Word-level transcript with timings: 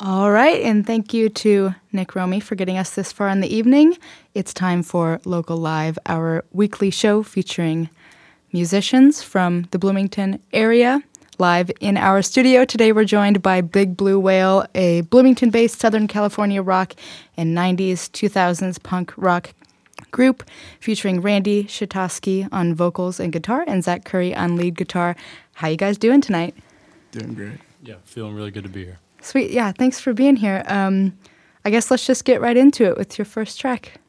All 0.00 0.30
right, 0.32 0.62
and 0.62 0.86
thank 0.86 1.12
you 1.12 1.28
to 1.28 1.74
Nick 1.92 2.14
Romy 2.14 2.40
for 2.40 2.54
getting 2.54 2.78
us 2.78 2.94
this 2.94 3.12
far 3.12 3.28
in 3.28 3.40
the 3.40 3.54
evening. 3.54 3.98
It's 4.32 4.54
time 4.54 4.82
for 4.82 5.20
Local 5.26 5.58
Live, 5.58 5.98
our 6.06 6.44
weekly 6.50 6.90
show 6.90 7.22
featuring 7.22 7.90
musicians 8.52 9.22
from 9.22 9.68
the 9.70 9.78
Bloomington 9.78 10.40
area. 10.50 11.02
Live 11.38 11.70
in 11.78 11.98
our 11.98 12.22
studio 12.22 12.64
today, 12.64 12.90
we're 12.92 13.04
joined 13.04 13.42
by 13.42 13.60
Big 13.60 13.94
Blue 13.94 14.18
Whale, 14.18 14.64
a 14.74 15.02
Bloomington 15.02 15.50
based 15.50 15.78
Southern 15.78 16.08
California 16.08 16.62
rock 16.62 16.94
and 17.36 17.54
90s, 17.54 18.08
2000s 18.12 18.82
punk 18.82 19.12
rock 19.18 19.52
group 20.10 20.42
featuring 20.80 21.20
Randy 21.20 21.64
Szatkowski 21.64 22.48
on 22.50 22.74
vocals 22.74 23.20
and 23.20 23.30
guitar 23.30 23.62
and 23.66 23.84
Zach 23.84 24.06
Curry 24.06 24.34
on 24.34 24.56
lead 24.56 24.74
guitar. 24.74 25.16
How 25.52 25.68
you 25.68 25.76
guys 25.76 25.98
doing 25.98 26.22
tonight? 26.22 26.54
Doing 27.10 27.34
great. 27.34 27.58
Yeah, 27.82 27.96
feeling 28.04 28.34
really 28.34 28.50
good 28.50 28.62
to 28.62 28.70
be 28.70 28.86
here. 28.86 28.98
Sweet. 29.22 29.50
Yeah, 29.50 29.72
thanks 29.72 30.00
for 30.00 30.12
being 30.12 30.36
here. 30.36 30.62
Um, 30.66 31.16
I 31.64 31.70
guess 31.70 31.90
let's 31.90 32.06
just 32.06 32.24
get 32.24 32.40
right 32.40 32.56
into 32.56 32.84
it 32.84 32.98
with 32.98 33.18
your 33.18 33.24
first 33.24 33.60
track. 33.60 34.00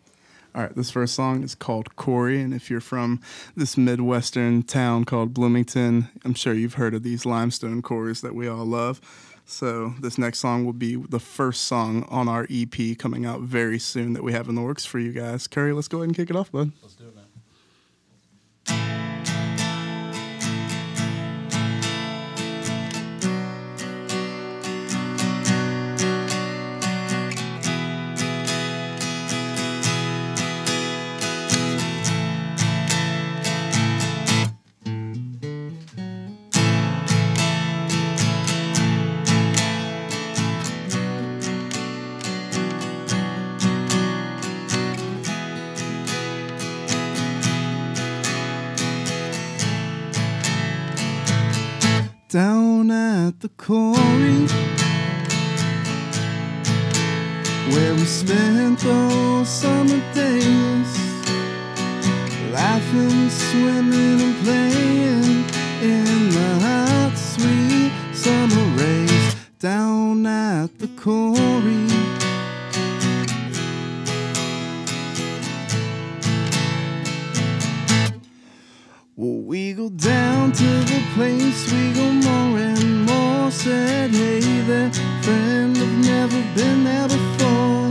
All 0.56 0.62
right, 0.62 0.76
this 0.76 0.92
first 0.92 1.16
song 1.16 1.44
is 1.44 1.56
called 1.56 1.96
Quarry, 1.96 2.40
and 2.40 2.54
if 2.54 2.70
you're 2.70 2.80
from 2.80 3.22
this 3.56 3.76
midwestern 3.76 4.62
town 4.62 5.04
called 5.04 5.34
Bloomington, 5.34 6.10
I'm 6.24 6.36
sure 6.36 6.54
you've 6.54 6.76
heard 6.76 6.94
of 6.94 7.02
these 7.02 7.26
limestone 7.26 7.82
quarries 7.82 8.22
that 8.22 8.36
we 8.36 8.48
all 8.48 8.66
love. 8.66 9.02
So 9.46 9.94
this 10.00 10.18
next 10.18 10.40
song 10.40 10.64
will 10.64 10.74
be 10.74 10.96
the 10.96 11.20
first 11.20 11.64
song 11.64 12.06
on 12.10 12.28
our 12.28 12.48
EP 12.52 12.98
coming 12.98 13.26
out 13.26 13.42
very 13.42 13.80
soon 13.80 14.14
that 14.14 14.24
we 14.24 14.32
have 14.34 14.48
in 14.48 14.56
the 14.56 14.62
works 14.62 14.86
for 14.86 15.00
you 15.00 15.12
guys. 15.12 15.48
Curry, 15.48 15.74
let's 15.74 15.88
go 15.88 15.98
ahead 15.98 16.10
and 16.10 16.16
kick 16.16 16.30
it 16.30 16.36
off, 16.36 16.52
bud. 16.52 16.72
Let's 16.82 16.96
do 16.96 17.06
it, 17.08 17.16
man. 17.16 19.00
At 53.28 53.40
the 53.40 53.50
quarry 53.50 54.48
where 57.72 57.94
we 57.94 58.06
spent 58.06 58.80
those 58.80 59.48
summer 59.48 60.02
days, 60.14 60.92
laughing, 62.52 63.30
swimming, 63.30 64.20
and 64.28 64.36
playing 64.44 65.46
in 65.92 66.30
the 66.38 66.50
hot, 66.66 67.14
sweet 67.16 67.92
summer 68.14 68.66
rays. 68.78 69.36
Down 69.60 70.26
at 70.26 70.78
the 70.80 70.90
quarry. 71.02 71.84
Well, 79.16 79.40
we 79.52 79.74
go 79.74 79.90
down 79.90 80.52
to 80.52 80.70
the 80.92 81.02
place 81.16 81.72
we 81.72 81.83
Said, 83.64 84.12
hey 84.12 84.42
there, 84.68 84.92
friend, 85.22 85.78
I've 85.78 85.98
never 86.04 86.42
been 86.54 86.84
there 86.84 87.08
before. 87.08 87.90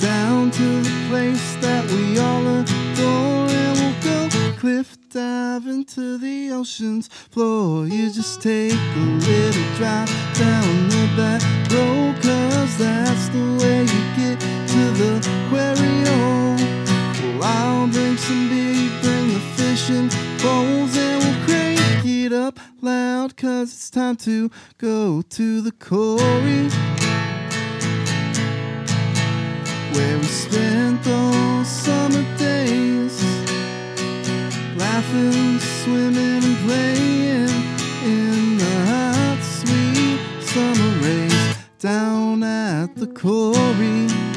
Down 0.00 0.50
to 0.50 0.80
the 0.80 1.06
place 1.10 1.56
that 1.56 1.84
we 1.92 2.18
all 2.18 2.46
adore, 2.46 3.50
and 3.50 3.78
we'll 3.78 4.00
go 4.02 4.28
cliff 4.56 4.96
diving 5.10 5.84
into 5.84 6.16
the 6.16 6.52
ocean's 6.52 7.08
floor. 7.08 7.86
You 7.86 8.10
just 8.10 8.40
take 8.40 8.72
a 8.72 9.00
little 9.28 9.76
drive 9.76 10.08
down 10.38 10.88
the 10.88 11.06
back 11.18 11.42
road, 11.70 12.14
cause 12.22 12.78
that's 12.78 13.28
the 13.28 13.44
way 13.60 13.82
you 13.82 14.02
get 14.16 14.40
to 14.40 14.82
the 14.96 15.20
quarry. 15.50 15.96
Oh, 16.06 16.56
well, 17.38 17.44
I'll 17.44 17.88
bring 17.88 18.16
some 18.16 18.48
beer, 18.48 18.72
you 18.72 18.90
bring 19.02 19.34
the 19.34 19.40
fishing 19.54 20.08
poles, 20.38 20.87
loud, 23.28 23.36
cause 23.36 23.72
it's 23.72 23.90
time 23.90 24.16
to 24.16 24.50
go 24.78 25.22
to 25.22 25.60
the 25.60 25.72
quarry. 25.72 26.68
Where 29.94 30.18
we 30.18 30.24
spent 30.24 31.02
those 31.02 31.68
summer 31.68 32.24
days, 32.38 33.22
laughing, 34.76 35.58
swimming, 35.58 36.44
and 36.44 36.56
playing 36.66 37.48
in 38.04 38.58
the 38.58 38.84
hot, 38.86 39.40
sweet 39.42 40.20
summer 40.42 41.04
rays 41.04 41.56
down 41.78 42.42
at 42.42 42.94
the 42.96 43.06
quarry. 43.06 44.27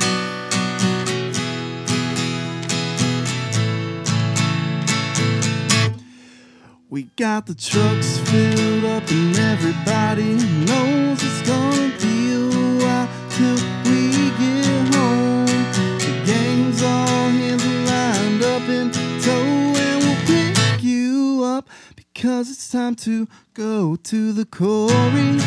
We 6.91 7.03
got 7.15 7.45
the 7.45 7.55
trucks 7.55 8.17
filled 8.17 8.83
up 8.83 9.09
and 9.09 9.39
everybody 9.39 10.33
knows 10.65 11.23
it's 11.23 11.41
gonna 11.47 11.89
be 12.01 12.33
a 12.33 12.83
while 12.83 13.07
till 13.29 13.55
we 13.85 14.11
get 14.11 14.93
home. 14.93 15.45
The 15.45 16.21
gang's 16.25 16.83
all 16.83 17.29
hands 17.29 17.65
lined 17.89 18.43
up 18.43 18.67
in 18.67 18.91
tow 19.21 19.31
and 19.31 20.03
we'll 20.03 20.25
pick 20.25 20.83
you 20.83 21.43
up 21.45 21.69
because 21.95 22.51
it's 22.51 22.69
time 22.69 22.95
to 22.95 23.25
go 23.53 23.95
to 23.95 24.33
the 24.33 24.43
quarry. 24.43 25.39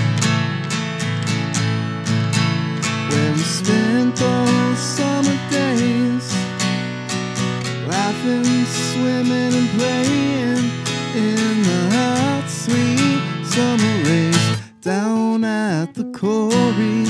Where 3.11 3.33
we 3.35 3.43
spent 3.43 4.17
those 4.17 4.79
summer 4.79 5.39
days 5.51 6.27
laughing, 7.87 8.65
swimming, 8.65 9.53
and 9.53 9.69
playing 9.79 10.14
at 15.85 15.93
the 15.93 16.05
quarry. 16.19 17.05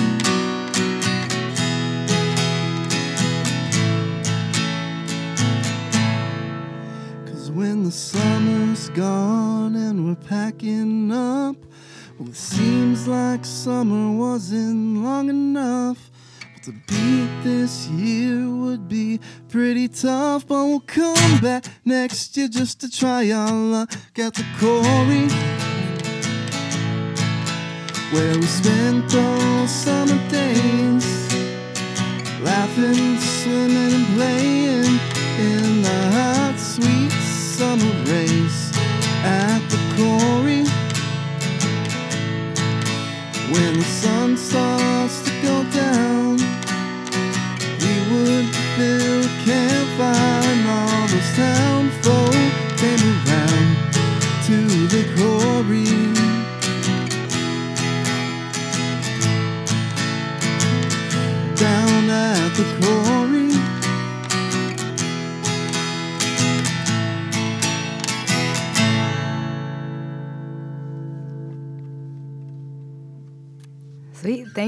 Cause 7.24 7.52
when 7.52 7.84
the 7.84 7.92
summer's 7.92 8.88
gone 8.90 9.76
and 9.76 10.08
we're 10.08 10.26
packing 10.28 11.12
up, 11.12 11.56
well, 12.18 12.28
it 12.28 12.34
seems 12.34 13.06
like 13.06 13.44
summer 13.44 14.10
wasn't 14.18 15.04
long 15.04 15.28
enough. 15.28 16.10
But 16.54 16.64
to 16.64 16.72
beat 16.88 17.30
this 17.44 17.86
year 17.88 18.48
would 18.48 18.88
be 18.88 19.20
pretty 19.48 19.86
tough, 19.86 20.48
but 20.48 20.64
we'll 20.64 20.80
come 20.80 21.38
back 21.40 21.66
next 21.84 22.36
year 22.36 22.48
just 22.48 22.80
to 22.80 22.90
try 22.90 23.30
our 23.30 23.52
luck 23.52 23.92
at 24.18 24.34
the 24.34 24.44
quarry. 24.58 25.63
Where 28.14 28.36
we 28.36 28.46
spent 28.46 29.12
all 29.12 29.66
summer 29.66 30.20
days, 30.30 31.34
laughing, 32.40 33.18
swimming, 33.18 33.92
and 33.92 34.06
playing 34.14 35.00
in 35.36 35.82
the 35.82 36.10
hot, 36.12 36.54
sweet 36.56 37.10
summer 37.10 37.92
rays 38.06 38.70
at 39.24 39.58
the 39.68 39.80
quarry. 39.96 40.62
When 43.52 43.78
the 43.80 43.84
sun 43.84 44.36
starts 44.36 45.23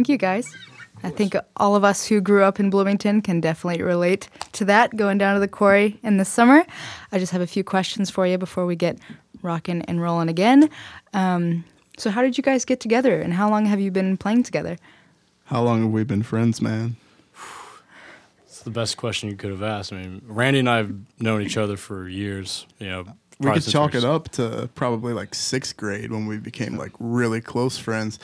Thank 0.06 0.12
you, 0.12 0.18
guys. 0.18 0.54
I 1.02 1.10
think 1.10 1.34
all 1.56 1.74
of 1.74 1.82
us 1.82 2.06
who 2.06 2.20
grew 2.20 2.44
up 2.44 2.60
in 2.60 2.70
Bloomington 2.70 3.22
can 3.22 3.40
definitely 3.40 3.82
relate 3.82 4.28
to 4.52 4.64
that, 4.66 4.94
going 4.94 5.18
down 5.18 5.34
to 5.34 5.40
the 5.40 5.48
quarry 5.48 5.98
in 6.04 6.16
the 6.16 6.24
summer. 6.24 6.64
I 7.10 7.18
just 7.18 7.32
have 7.32 7.40
a 7.40 7.46
few 7.48 7.64
questions 7.64 8.08
for 8.08 8.24
you 8.24 8.38
before 8.38 8.66
we 8.66 8.76
get 8.76 9.00
rocking 9.42 9.82
and 9.82 10.00
rolling 10.00 10.28
again. 10.28 10.70
Um, 11.12 11.64
so, 11.98 12.10
how 12.10 12.22
did 12.22 12.38
you 12.38 12.44
guys 12.44 12.64
get 12.64 12.78
together, 12.78 13.20
and 13.20 13.32
how 13.32 13.50
long 13.50 13.66
have 13.66 13.80
you 13.80 13.90
been 13.90 14.16
playing 14.16 14.44
together? 14.44 14.76
How 15.46 15.60
long 15.60 15.82
have 15.82 15.90
we 15.90 16.04
been 16.04 16.22
friends, 16.22 16.62
man? 16.62 16.94
It's 18.44 18.62
the 18.62 18.70
best 18.70 18.96
question 18.96 19.28
you 19.28 19.34
could 19.34 19.50
have 19.50 19.64
asked. 19.64 19.92
I 19.92 19.96
mean, 19.96 20.22
Randy 20.24 20.60
and 20.60 20.70
I 20.70 20.76
have 20.76 20.94
known 21.18 21.42
each 21.42 21.56
other 21.56 21.76
for 21.76 22.08
years. 22.08 22.64
You 22.78 22.90
know, 22.90 23.00
We 23.40 23.46
probably 23.46 23.54
could 23.54 23.64
since 23.64 23.72
chalk 23.72 23.96
it 23.96 24.04
up 24.04 24.28
to 24.32 24.70
probably 24.76 25.14
like 25.14 25.34
sixth 25.34 25.76
grade 25.76 26.12
when 26.12 26.26
we 26.26 26.36
became 26.38 26.76
like 26.76 26.92
really 27.00 27.40
close 27.40 27.76
friends. 27.76 28.20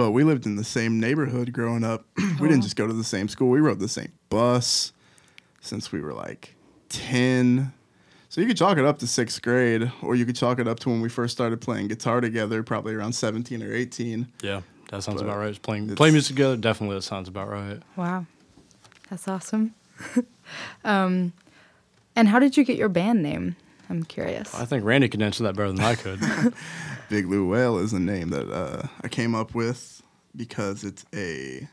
But 0.00 0.12
we 0.12 0.24
lived 0.24 0.46
in 0.46 0.56
the 0.56 0.64
same 0.64 0.98
neighborhood 0.98 1.52
growing 1.52 1.84
up. 1.84 2.06
we 2.40 2.48
didn't 2.48 2.62
just 2.62 2.74
go 2.74 2.86
to 2.86 2.92
the 2.94 3.04
same 3.04 3.28
school. 3.28 3.50
We 3.50 3.60
rode 3.60 3.80
the 3.80 3.86
same 3.86 4.10
bus 4.30 4.94
since 5.60 5.92
we 5.92 6.00
were 6.00 6.14
like 6.14 6.54
10. 6.88 7.70
So 8.30 8.40
you 8.40 8.46
could 8.46 8.56
chalk 8.56 8.78
it 8.78 8.86
up 8.86 8.98
to 9.00 9.06
sixth 9.06 9.42
grade, 9.42 9.92
or 10.00 10.14
you 10.14 10.24
could 10.24 10.36
chalk 10.36 10.58
it 10.58 10.66
up 10.66 10.80
to 10.80 10.88
when 10.88 11.02
we 11.02 11.10
first 11.10 11.36
started 11.36 11.60
playing 11.60 11.88
guitar 11.88 12.22
together, 12.22 12.62
probably 12.62 12.94
around 12.94 13.12
17 13.12 13.62
or 13.62 13.74
18. 13.74 14.26
Yeah, 14.40 14.62
that 14.90 15.02
sounds 15.02 15.20
But 15.20 15.28
about 15.28 15.38
right. 15.38 15.60
Playing 15.60 15.94
playing 15.96 16.14
music 16.14 16.34
together, 16.34 16.56
definitely 16.56 16.96
that 16.96 17.02
sounds 17.02 17.28
about 17.28 17.50
right. 17.50 17.82
Wow, 17.94 18.24
that's 19.10 19.28
awesome. 19.28 19.74
um, 20.84 21.34
and 22.16 22.26
how 22.26 22.38
did 22.38 22.56
you 22.56 22.64
get 22.64 22.78
your 22.78 22.88
band 22.88 23.22
name? 23.22 23.54
I'm 23.90 24.04
curious. 24.04 24.54
I 24.54 24.64
think 24.64 24.82
Randy 24.82 25.10
could 25.10 25.20
answer 25.20 25.42
that 25.42 25.56
better 25.56 25.72
than 25.72 25.80
I 25.80 25.94
could. 25.94 26.20
Big 27.10 27.26
Blue 27.26 27.44
Whale 27.44 27.78
is 27.78 27.92
a 27.92 27.98
name 27.98 28.30
that 28.30 28.48
uh, 28.48 28.86
I 29.02 29.08
came 29.08 29.34
up 29.34 29.52
with 29.52 30.00
because 30.36 30.84
it's 30.84 31.04
a 31.12 31.68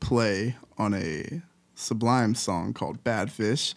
play 0.00 0.56
on 0.78 0.94
a 0.94 1.42
Sublime 1.74 2.34
song 2.34 2.72
called 2.72 3.04
Bad 3.04 3.30
Fish. 3.30 3.74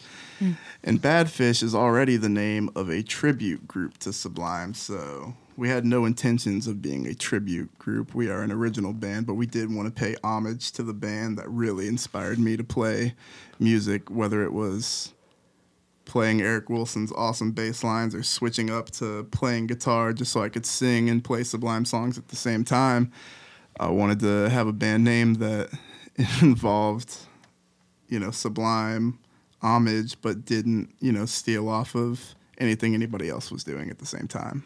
And 0.82 1.02
Bad 1.02 1.30
Fish 1.30 1.62
is 1.62 1.74
already 1.74 2.16
the 2.16 2.30
name 2.30 2.70
of 2.74 2.88
a 2.88 3.02
tribute 3.02 3.68
group 3.68 3.98
to 3.98 4.12
Sublime. 4.14 4.72
So 4.72 5.34
we 5.54 5.68
had 5.68 5.84
no 5.84 6.06
intentions 6.06 6.66
of 6.66 6.80
being 6.80 7.06
a 7.06 7.14
tribute 7.14 7.78
group. 7.78 8.14
We 8.14 8.30
are 8.30 8.40
an 8.40 8.50
original 8.50 8.94
band, 8.94 9.26
but 9.26 9.34
we 9.34 9.44
did 9.44 9.72
want 9.72 9.94
to 9.94 10.00
pay 10.00 10.16
homage 10.24 10.72
to 10.72 10.82
the 10.82 10.94
band 10.94 11.36
that 11.36 11.48
really 11.50 11.88
inspired 11.88 12.38
me 12.38 12.56
to 12.56 12.64
play 12.64 13.14
music, 13.60 14.10
whether 14.10 14.42
it 14.42 14.54
was 14.54 15.12
playing 16.12 16.42
Eric 16.42 16.68
Wilson's 16.68 17.10
awesome 17.12 17.52
bass 17.52 17.82
lines 17.82 18.14
or 18.14 18.22
switching 18.22 18.68
up 18.68 18.90
to 18.90 19.24
playing 19.30 19.66
guitar 19.66 20.12
just 20.12 20.30
so 20.30 20.42
I 20.42 20.50
could 20.50 20.66
sing 20.66 21.08
and 21.08 21.24
play 21.24 21.42
Sublime 21.42 21.86
songs 21.86 22.18
at 22.18 22.28
the 22.28 22.36
same 22.36 22.64
time. 22.64 23.10
I 23.80 23.88
wanted 23.88 24.20
to 24.20 24.50
have 24.50 24.66
a 24.66 24.74
band 24.74 25.04
name 25.04 25.34
that 25.36 25.70
involved, 26.42 27.16
you 28.10 28.20
know, 28.20 28.30
Sublime 28.30 29.20
homage, 29.62 30.20
but 30.20 30.44
didn't, 30.44 30.94
you 31.00 31.12
know, 31.12 31.24
steal 31.24 31.66
off 31.66 31.94
of 31.94 32.34
anything 32.58 32.92
anybody 32.92 33.30
else 33.30 33.50
was 33.50 33.64
doing 33.64 33.88
at 33.88 33.98
the 33.98 34.04
same 34.04 34.28
time. 34.28 34.64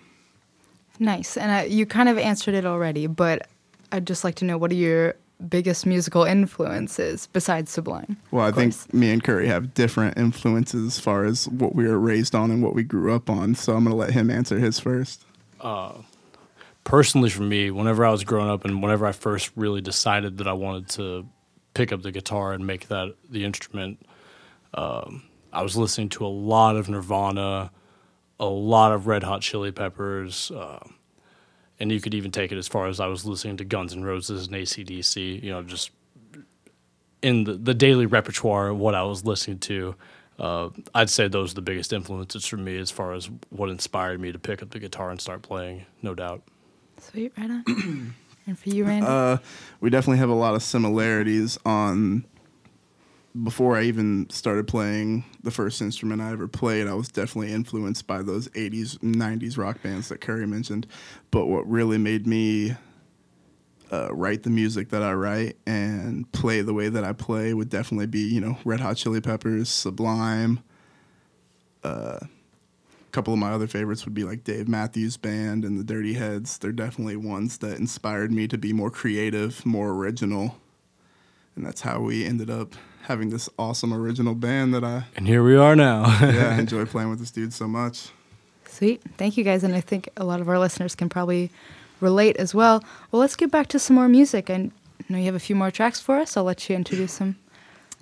Nice. 0.99 1.37
And 1.37 1.53
uh, 1.53 1.69
you 1.73 1.87
kind 1.87 2.09
of 2.09 2.19
answered 2.19 2.55
it 2.55 2.67
already, 2.67 3.07
but 3.07 3.47
I'd 3.93 4.05
just 4.05 4.25
like 4.25 4.35
to 4.37 4.45
know 4.45 4.59
what 4.59 4.73
are 4.73 4.75
your 4.75 5.15
biggest 5.49 5.87
musical 5.87 6.25
influences 6.25 7.29
besides 7.33 7.71
Sublime? 7.71 8.17
Well, 8.31 8.45
I 8.45 8.49
Of 8.49 8.55
think 8.57 8.95
me 8.95 9.11
and 9.11 9.23
Curry 9.23 9.49
have 9.49 9.75
different 9.75 10.17
influences 10.17 10.87
as 10.87 10.99
far 10.99 11.25
as 11.25 11.49
what 11.49 11.75
we 11.75 11.87
were 11.87 11.99
raised 11.99 12.35
on 12.35 12.51
and 12.51 12.63
what 12.63 12.75
we 12.75 12.83
grew 12.83 13.15
up 13.15 13.29
on. 13.29 13.55
So 13.55 13.75
I'm 13.75 13.85
going 13.85 13.93
to 13.93 13.97
let 13.97 14.11
him 14.11 14.31
answer 14.31 14.59
his 14.59 14.79
first. 14.81 15.25
Uh, 15.61 15.93
Personally, 16.87 17.31
for 17.31 17.43
me, 17.43 17.73
whenever 17.73 18.07
I 18.07 18.13
was 18.13 18.23
growing 18.23 18.49
up 18.49 18.65
and 18.65 18.81
whenever 18.81 19.07
I 19.07 19.11
first 19.11 19.51
really 19.57 19.81
decided 19.81 20.39
that 20.39 20.47
I 20.47 20.53
wanted 20.53 20.89
to 20.91 21.27
pick 21.75 21.91
up 21.91 22.03
the 22.03 22.13
guitar 22.13 22.53
and 22.53 22.65
make 22.65 22.87
that 22.87 23.13
the 23.29 23.45
instrument, 23.45 24.07
um, 24.73 25.25
I 25.53 25.63
was 25.63 25.77
listening 25.77 26.11
to 26.11 26.25
a 26.25 26.29
lot 26.29 26.77
of 26.77 26.89
Nirvana, 26.89 27.73
a 28.39 28.47
lot 28.47 28.93
of 28.93 29.09
Red 29.09 29.25
Hot 29.25 29.41
Chili 29.41 29.73
Peppers, 29.73 30.53
uh, 30.53 30.79
and 31.79 31.93
you 31.93 32.01
could 32.01 32.15
even 32.15 32.31
take 32.31 32.53
it 32.53 32.59
as 32.59 32.69
far 32.69 32.87
as 32.87 33.01
I 33.01 33.07
was 33.07 33.25
listening 33.25 33.57
to 33.59 33.65
Guns 33.65 33.93
N' 33.93 34.05
Roses 34.05 34.47
and 34.47 34.57
ACDC. 34.57 35.43
You 35.43 35.51
know, 35.51 35.63
just 35.63 35.91
in 37.23 37.45
the, 37.45 37.55
the 37.55 37.75
daily 37.75 38.07
repertoire 38.07 38.69
of 38.69 38.79
what 38.79 38.95
I 38.95 39.03
was 39.03 39.25
listening 39.25 39.59
to. 39.61 39.95
Uh, 40.39 40.69
I'd 40.95 41.09
say 41.09 41.29
those 41.29 41.53
are 41.53 41.55
the 41.57 41.63
biggest 41.63 41.93
influences 41.93 42.45
for 42.45 42.59
me 42.59 42.77
as 42.79 42.91
far 42.91 43.15
as 43.15 43.31
what 43.51 43.71
inspired 43.71 44.21
me 44.21 44.33
to 44.33 44.39
pick 44.39 44.63
up 44.63 44.71
the 44.71 44.79
guitar 44.79 45.11
and 45.11 45.21
start 45.21 45.43
playing, 45.43 45.87
no 46.03 46.15
doubt. 46.15 46.43
Sweet, 47.01 47.33
right 47.39 47.51
on. 47.51 48.15
and 48.47 48.59
for 48.59 48.69
you, 48.69 48.85
Randy? 48.85 49.07
Uh, 49.07 49.39
we 49.81 49.89
definitely 49.91 50.19
have 50.19 50.29
a 50.29 50.35
lot 50.35 50.55
of 50.55 50.63
similarities 50.63 51.59
on. 51.65 52.27
Before 53.43 53.77
I 53.77 53.83
even 53.83 54.31
started 54.31 54.67
playing 54.67 55.25
the 55.43 55.51
first 55.51 55.83
instrument 55.83 56.23
I 56.23 56.31
ever 56.31 56.49
played, 56.49 56.87
I 56.87 56.95
was 56.95 57.09
definitely 57.09 57.53
influenced 57.53 58.07
by 58.07 58.23
those 58.23 58.49
80s 58.51 58.99
90s 58.99 59.59
rock 59.59 59.83
bands 59.83 60.09
that 60.09 60.21
Curry 60.21 60.47
mentioned. 60.47 60.87
But 61.31 61.47
what 61.47 61.69
really 61.69 61.99
made 61.99 62.27
me 62.27 62.77
uh, 63.91 64.09
write 64.13 64.43
the 64.43 64.51
music 64.51 64.91
that 64.91 65.03
I 65.03 65.13
write 65.13 65.57
and 65.67 66.31
play 66.33 66.63
the 66.63 66.75
way 66.75 66.89
that 66.89 67.05
I 67.05 67.13
play 67.13 67.55
would 67.55 67.69
definitely 67.69 68.07
be, 68.07 68.21
you 68.21 68.41
know, 68.41 68.59
Red 68.65 68.81
Hot 68.81 68.97
Chili 68.97 69.21
Peppers, 69.21 69.69
Sublime. 69.69 70.61
Uh, 71.85 72.19
a 72.21 73.11
couple 73.13 73.33
of 73.33 73.39
my 73.39 73.53
other 73.53 73.67
favorites 73.67 74.05
would 74.05 74.15
be 74.15 74.25
like 74.25 74.45
Dave 74.45 74.69
Matthews 74.69 75.17
Band 75.17 75.65
and 75.65 75.79
the 75.79 75.85
Dirty 75.85 76.15
Heads. 76.15 76.59
They're 76.59 76.73
definitely 76.73 77.17
ones 77.17 77.59
that 77.59 77.79
inspired 77.79 78.33
me 78.33 78.49
to 78.49 78.59
be 78.59 78.73
more 78.73 78.91
creative, 78.91 79.65
more 79.65 79.91
original. 79.91 80.57
And 81.57 81.67
that's 81.67 81.81
how 81.81 82.01
we 82.01 82.25
ended 82.25 82.51
up 82.51 82.75
having 83.03 83.31
this 83.31 83.49
awesome 83.59 83.93
original 83.93 84.35
band 84.35 84.75
that 84.75 84.85
I 84.85 85.05
And 85.17 85.27
here 85.27 85.43
we 85.43 85.57
are 85.57 85.75
now. 85.75 86.07
yeah, 86.21 86.55
I 86.57 86.59
enjoy 86.59 86.85
playing 86.85 87.09
with 87.11 87.19
this 87.19 87.31
dude 87.31 87.53
so 87.53 87.67
much. 87.67 88.11
Sweet. 88.67 89.03
Thank 89.17 89.37
you 89.37 89.45
guys. 89.45 89.65
And 89.65 89.75
I 89.75 89.81
think 89.81 90.09
a 90.17 90.25
lot 90.25 90.41
of 90.41 90.49
our 90.49 90.59
listeners 90.59 90.95
can 90.95 91.09
probably 91.09 91.51
relate 92.01 92.37
as 92.37 92.55
well. 92.55 92.85
Well, 93.11 93.21
let's 93.21 93.37
get 93.37 93.51
back 93.51 93.69
to 93.69 93.79
some 93.79 93.97
more 93.97 94.09
music. 94.09 94.51
I 94.51 94.71
know 95.09 95.19
you 95.19 95.25
have 95.25 95.35
a 95.35 95.41
few 95.41 95.57
more 95.57 95.71
tracks 95.71 96.01
for 96.01 96.17
us. 96.17 96.37
I'll 96.37 96.45
let 96.45 96.69
you 96.69 96.77
introduce 96.77 97.19
them. 97.19 97.37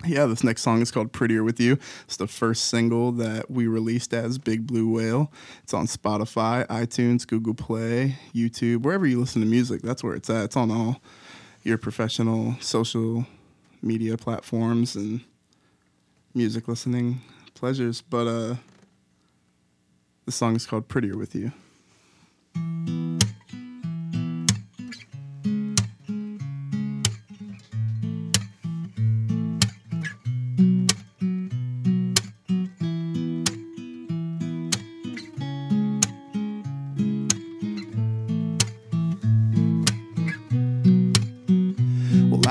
Yeah, 0.03 0.25
this 0.25 0.43
next 0.43 0.61
song 0.61 0.81
is 0.81 0.91
called 0.91 1.13
Prettier 1.13 1.43
With 1.43 1.59
You. 1.59 1.79
It's 2.03 2.17
the 2.17 2.27
first 2.27 2.65
single 2.65 3.11
that 3.13 3.49
we 3.49 3.65
released 3.65 4.13
as 4.13 4.37
Big 4.37 4.67
Blue 4.67 4.89
Whale. 4.89 5.31
It's 5.63 5.73
on 5.73 5.87
Spotify, 5.87 6.67
iTunes, 6.67 7.25
Google 7.25 7.53
Play, 7.53 8.17
YouTube, 8.33 8.81
wherever 8.81 9.07
you 9.07 9.19
listen 9.19 9.41
to 9.41 9.47
music. 9.47 9.81
That's 9.81 10.03
where 10.03 10.13
it's 10.13 10.29
at. 10.29 10.45
It's 10.45 10.57
on 10.57 10.69
all 10.69 11.01
your 11.63 11.77
professional 11.77 12.55
social 12.59 13.25
media 13.85 14.17
platforms 14.17 14.95
and 14.95 15.21
music 16.33 16.67
listening 16.67 17.21
pleasures. 17.53 18.01
But 18.01 18.27
uh 18.27 18.55
the 20.25 20.31
song 20.31 20.55
is 20.55 20.65
called 20.65 20.87
Prettier 20.87 21.15
With 21.15 21.35
You. 21.35 21.51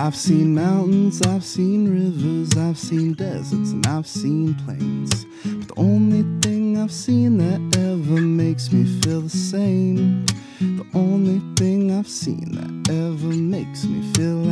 I've 0.04 0.14
seen 0.14 0.54
mountains, 0.54 1.22
I've 1.22 1.42
seen 1.42 1.90
rivers, 1.90 2.54
I've 2.58 2.76
seen 2.76 3.14
deserts, 3.14 3.70
and 3.72 3.86
I've 3.86 4.06
seen 4.06 4.54
plains. 4.56 5.24
But 5.42 5.68
the 5.68 5.74
only 5.78 6.24
thing 6.42 6.76
I've 6.76 6.92
seen 6.92 7.38
that 7.38 7.78
ever 7.78 8.20
makes 8.20 8.70
me 8.70 8.84
feel 9.00 9.22
the 9.22 9.30
same, 9.30 10.26
the 10.60 10.84
only 10.92 11.40
thing 11.56 11.90
I've 11.90 12.06
seen 12.06 12.52
that 12.52 12.92
ever 12.92 13.34
makes 13.34 13.86
me 13.86 14.02
feel 14.12 14.43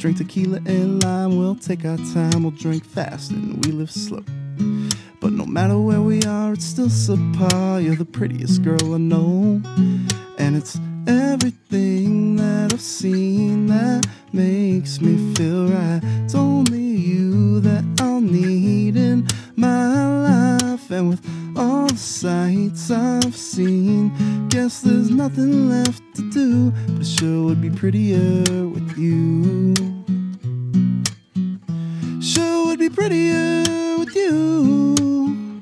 drink 0.00 0.16
tequila 0.16 0.56
and 0.64 1.04
lime, 1.04 1.36
we'll 1.36 1.54
take 1.54 1.84
our 1.84 1.98
time, 2.14 2.42
we'll 2.42 2.52
drink 2.52 2.82
fast 2.86 3.32
and 3.32 3.62
we 3.66 3.70
live 3.70 3.90
slow. 3.90 4.24
But 5.20 5.32
no 5.34 5.44
matter 5.44 5.78
where 5.78 6.00
we 6.00 6.22
are, 6.22 6.54
it's 6.54 6.64
still 6.64 6.86
subpar. 6.86 7.84
You're 7.84 7.96
the 7.96 8.06
prettiest 8.06 8.62
girl 8.62 8.94
I 8.94 8.96
know. 8.96 9.60
And 10.38 10.56
it's 10.56 10.80
everything 11.06 12.36
that 12.36 12.72
I've 12.72 12.80
seen 12.80 13.66
that 13.66 14.06
makes 14.32 15.02
me 15.02 15.34
feel 15.34 15.66
right. 15.68 16.00
It's 16.24 16.34
only 16.34 16.80
you 16.80 17.60
that 17.60 17.84
I'll 18.00 18.22
need 18.22 18.96
in 18.96 19.28
my 19.54 20.22
life. 20.22 20.39
And 20.92 21.10
with 21.10 21.24
all 21.56 21.86
the 21.86 21.96
sights 21.96 22.90
I've 22.90 23.36
seen. 23.36 24.10
Guess 24.48 24.80
there's 24.80 25.08
nothing 25.08 25.68
left 25.68 26.02
to 26.16 26.30
do, 26.30 26.72
but 26.88 27.02
it 27.02 27.06
sure 27.06 27.44
would 27.44 27.60
be 27.60 27.70
prettier 27.70 28.42
with 28.66 28.98
you. 28.98 29.72
Sure 32.20 32.66
would 32.66 32.80
be 32.80 32.90
prettier 32.90 33.98
with 33.98 34.16
you. 34.16 35.60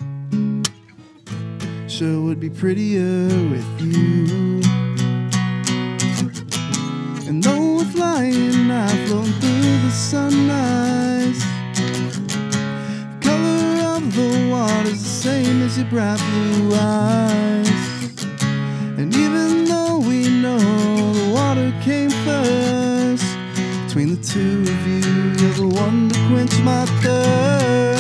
Sure 1.88 2.22
would 2.22 2.40
be 2.40 2.48
prettier 2.48 3.28
with 3.50 3.80
you. 3.82 4.62
And 7.28 7.42
though 7.42 7.76
we're 7.76 7.84
flying, 7.84 8.70
I 8.70 8.88
float 9.06 9.26
through 9.26 9.78
the 9.82 9.90
sunrise. 9.90 10.97
The 14.18 14.48
water's 14.50 15.02
the 15.02 15.08
same 15.08 15.62
as 15.62 15.78
your 15.78 15.86
bright 15.86 16.18
blue 16.18 16.74
eyes. 16.74 17.70
And 18.98 19.14
even 19.14 19.64
though 19.64 19.98
we 19.98 20.28
know 20.42 20.58
the 20.58 21.32
water 21.32 21.72
came 21.82 22.10
first, 22.26 23.24
between 23.86 24.16
the 24.16 24.22
two 24.22 24.62
of 24.62 24.86
you, 24.86 25.02
you're 25.38 25.58
the 25.62 25.68
one 25.68 26.08
to 26.08 26.18
quench 26.28 26.58
my 26.62 26.84
thirst. 27.02 27.97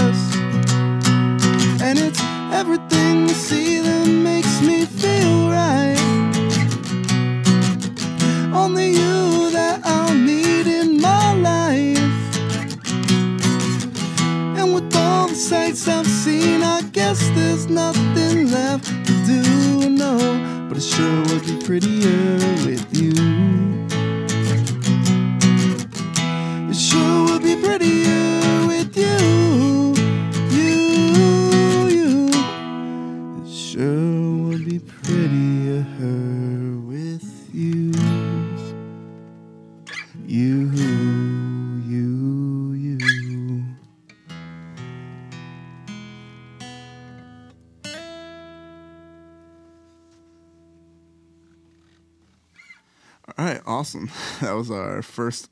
Awesome. 53.78 54.10
That 54.40 54.56
was 54.56 54.72
our 54.72 55.02
first 55.02 55.48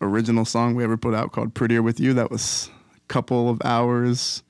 original 0.00 0.44
song 0.44 0.74
we 0.74 0.82
ever 0.82 0.96
put 0.96 1.14
out 1.14 1.30
called 1.30 1.54
Prettier 1.54 1.80
With 1.80 2.00
You. 2.00 2.12
That 2.12 2.28
was 2.28 2.70
a 2.96 3.06
couple 3.06 3.48
of 3.48 3.62
hours 3.64 4.42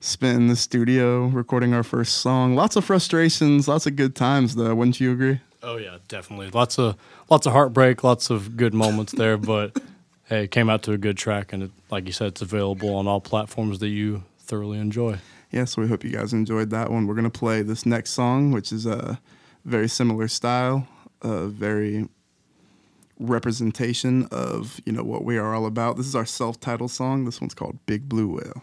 spent 0.00 0.36
in 0.38 0.48
the 0.48 0.56
studio 0.56 1.26
recording 1.26 1.72
our 1.72 1.84
first 1.84 2.16
song. 2.16 2.56
Lots 2.56 2.74
of 2.74 2.84
frustrations, 2.84 3.68
lots 3.68 3.86
of 3.86 3.94
good 3.94 4.16
times 4.16 4.56
though, 4.56 4.74
wouldn't 4.74 4.98
you 4.98 5.12
agree? 5.12 5.40
Oh 5.62 5.76
yeah, 5.76 5.98
definitely. 6.08 6.50
Lots 6.50 6.76
of 6.76 6.96
lots 7.30 7.46
of 7.46 7.52
heartbreak, 7.52 8.02
lots 8.02 8.28
of 8.28 8.56
good 8.56 8.74
moments 8.74 9.12
there, 9.12 9.36
but 9.52 9.78
hey, 10.24 10.44
it 10.44 10.50
came 10.50 10.68
out 10.68 10.82
to 10.82 10.92
a 10.92 10.98
good 10.98 11.16
track 11.16 11.52
and 11.52 11.62
it, 11.62 11.70
like 11.92 12.06
you 12.06 12.12
said, 12.12 12.26
it's 12.26 12.42
available 12.42 12.96
on 12.96 13.06
all 13.06 13.20
platforms 13.20 13.78
that 13.78 13.88
you 13.88 14.24
thoroughly 14.40 14.80
enjoy. 14.80 15.18
Yeah, 15.52 15.64
so 15.64 15.80
we 15.80 15.86
hope 15.86 16.02
you 16.02 16.10
guys 16.10 16.32
enjoyed 16.32 16.70
that 16.70 16.90
one. 16.90 17.06
We're 17.06 17.14
gonna 17.14 17.30
play 17.30 17.62
this 17.62 17.86
next 17.86 18.10
song, 18.10 18.50
which 18.50 18.72
is 18.72 18.84
a 18.84 19.20
very 19.64 19.88
similar 19.88 20.26
style, 20.26 20.88
a 21.22 21.46
very 21.46 22.08
representation 23.18 24.26
of 24.30 24.80
you 24.84 24.92
know 24.92 25.04
what 25.04 25.24
we 25.24 25.36
are 25.38 25.54
all 25.54 25.66
about. 25.66 25.96
This 25.96 26.06
is 26.06 26.16
our 26.16 26.26
self-titled 26.26 26.90
song. 26.90 27.24
This 27.24 27.40
one's 27.40 27.54
called 27.54 27.78
Big 27.86 28.08
Blue 28.08 28.28
Whale. 28.28 28.62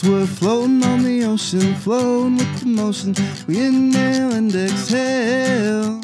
We're 0.00 0.26
floating 0.26 0.82
on 0.84 1.02
the 1.04 1.24
ocean, 1.24 1.74
floating 1.74 2.38
with 2.38 2.60
the 2.60 2.66
motion. 2.66 3.14
We 3.46 3.66
inhale 3.66 4.32
and 4.32 4.54
exhale. 4.54 6.00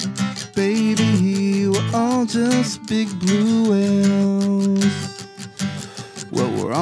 Baby, 0.54 1.68
we're 1.68 1.90
all 1.94 2.26
just 2.26 2.86
big 2.86 3.08
blue 3.18 3.70
whales. 3.70 4.97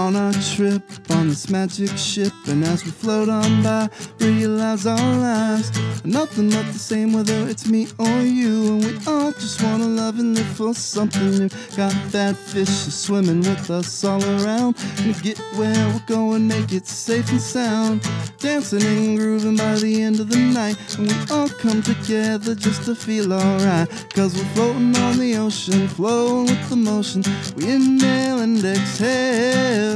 On 0.07 0.15
our 0.15 0.33
trip 0.35 0.85
on 1.11 1.29
this 1.29 1.51
magic 1.51 1.91
ship, 1.99 2.33
and 2.47 2.63
as 2.63 2.85
we 2.85 2.93
float 2.93 3.29
on 3.29 3.65
by, 3.65 3.89
realize 4.21 4.87
our 4.87 5.17
lives 5.17 5.77
are 5.77 6.07
nothing 6.07 6.49
but 6.49 6.65
the 6.67 6.79
same, 6.79 7.13
whether 7.13 7.49
it's 7.49 7.67
me 7.67 7.89
or 7.99 8.21
you. 8.21 8.75
And 8.75 8.85
we 8.85 8.93
all 9.05 9.33
just 9.33 9.61
wanna 9.65 9.89
love 9.89 10.21
and 10.21 10.37
live 10.37 10.47
for 10.47 10.75
something 10.75 11.31
new. 11.39 11.49
Got 11.77 11.93
that 12.13 12.37
fish 12.37 12.69
swimming 12.69 13.41
with 13.41 13.69
us 13.69 14.05
all 14.05 14.23
around, 14.23 14.77
and 14.99 15.21
get 15.23 15.39
where 15.57 15.89
we're 15.89 16.07
going, 16.07 16.47
make 16.47 16.73
it 16.73 16.87
safe 16.87 17.29
and 17.33 17.41
sound. 17.41 18.09
Dancing 18.39 18.85
and 18.85 19.19
grooving 19.19 19.57
by 19.57 19.75
the 19.75 20.03
end 20.03 20.21
of 20.21 20.31
the 20.31 20.39
night, 20.39 20.77
and 20.99 21.09
we 21.09 21.35
all 21.35 21.49
come 21.49 21.83
together 21.83 22.55
just 22.55 22.85
to 22.85 22.95
feel 22.95 23.33
alright. 23.33 23.89
Cause 24.15 24.37
we're 24.37 24.55
floating 24.55 24.97
on 24.99 25.19
the 25.19 25.37
ocean, 25.37 25.89
flowing 25.89 26.47
with 26.47 26.69
the 26.69 26.77
motion. 26.77 27.25
We 27.57 27.73
inhale 27.73 28.39
and 28.39 28.65
exhale. 28.65 29.96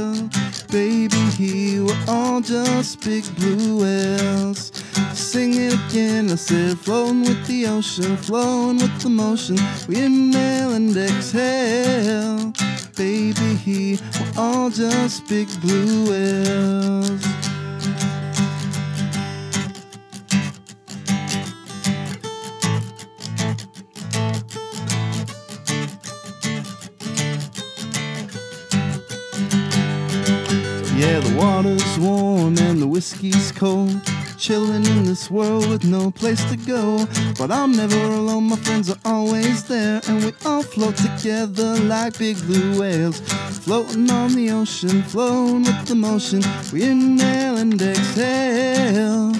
Baby, 0.71 1.17
here 1.37 1.83
we're 1.83 2.05
all 2.07 2.41
just 2.41 3.01
big 3.01 3.23
blue 3.35 3.81
whales. 3.81 4.71
Sing 5.13 5.53
it 5.55 5.73
again, 5.73 6.29
I 6.29 6.35
said, 6.35 6.79
floating 6.79 7.21
with 7.21 7.45
the 7.47 7.67
ocean, 7.67 8.17
flowing 8.17 8.77
with 8.77 9.01
the 9.01 9.09
motion. 9.09 9.57
We 9.87 10.03
inhale 10.03 10.73
and 10.73 10.95
exhale. 10.95 12.53
Baby, 12.95 13.55
here 13.55 13.97
we're 14.19 14.41
all 14.41 14.69
just 14.69 15.27
big 15.27 15.47
blue 15.61 16.09
whales. 16.09 17.40
Yeah, 31.11 31.19
the 31.19 31.35
water's 31.35 31.99
warm 31.99 32.57
and 32.57 32.81
the 32.81 32.87
whiskey's 32.87 33.51
cold. 33.51 33.99
Chilling 34.37 34.85
in 34.85 35.03
this 35.03 35.29
world 35.29 35.67
with 35.67 35.83
no 35.83 36.09
place 36.09 36.41
to 36.45 36.55
go. 36.55 37.05
But 37.37 37.51
I'm 37.51 37.73
never 37.73 37.97
alone, 37.97 38.45
my 38.45 38.55
friends 38.55 38.89
are 38.89 38.97
always 39.03 39.65
there. 39.65 39.99
And 40.07 40.23
we 40.23 40.31
all 40.45 40.63
float 40.63 40.95
together 40.95 41.75
like 41.81 42.17
big 42.17 42.37
blue 42.43 42.79
whales. 42.79 43.19
Floating 43.65 44.09
on 44.09 44.35
the 44.35 44.51
ocean, 44.51 45.03
flowing 45.03 45.63
with 45.63 45.85
the 45.85 45.95
motion. 45.95 46.43
We 46.71 46.83
inhale 46.83 47.57
and 47.57 47.81
exhale. 47.81 49.33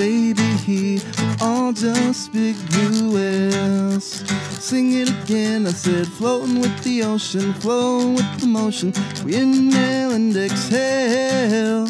Baby, 0.00 0.56
we're 0.66 1.36
all 1.42 1.74
just 1.74 2.32
big 2.32 2.56
blue 2.70 3.12
whales. 3.12 4.24
Sing 4.58 4.94
it 4.94 5.10
again, 5.10 5.66
I 5.66 5.72
said, 5.72 6.06
floating 6.06 6.58
with 6.62 6.82
the 6.82 7.02
ocean, 7.02 7.52
flowing 7.52 8.14
with 8.14 8.40
the 8.40 8.46
motion. 8.46 8.94
We 9.26 9.34
inhale 9.34 10.12
and 10.12 10.34
exhale. 10.34 11.86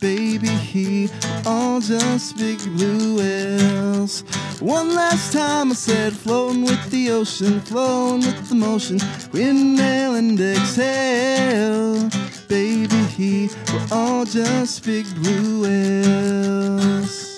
Baby, 0.00 0.48
we're 0.72 1.10
all 1.44 1.82
just 1.82 2.38
big 2.38 2.60
blue 2.76 3.18
whales. 3.18 4.22
One 4.60 4.94
last 4.94 5.34
time 5.34 5.70
I 5.70 5.74
said, 5.74 6.14
floating 6.14 6.62
with 6.62 6.90
the 6.90 7.10
ocean, 7.10 7.60
flowing 7.60 8.20
with 8.20 8.48
the 8.48 8.54
motion. 8.54 9.00
We 9.32 9.42
inhale 9.42 10.14
and 10.14 10.40
exhale. 10.40 12.08
Baby, 12.48 13.50
we're 13.70 13.86
all 13.92 14.24
just 14.24 14.82
big 14.82 15.04
blue 15.16 15.60
whales. 15.60 17.29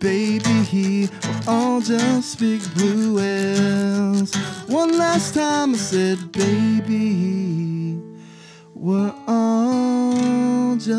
Baby, 0.00 0.64
we're 0.72 1.08
all 1.46 1.82
just 1.82 2.40
big 2.40 2.62
blue 2.72 3.16
whales. 3.16 4.34
One 4.66 4.96
last 4.96 5.34
time 5.34 5.74
I 5.74 5.76
said, 5.76 6.32
baby, 6.32 8.00
we're 8.74 9.12
all 9.28 10.74
just 10.76 10.96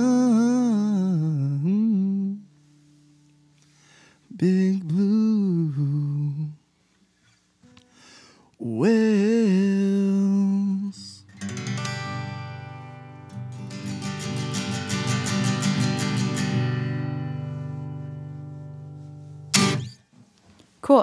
hmm, 1.63 2.35
big 4.35 4.87
blue 4.87 5.40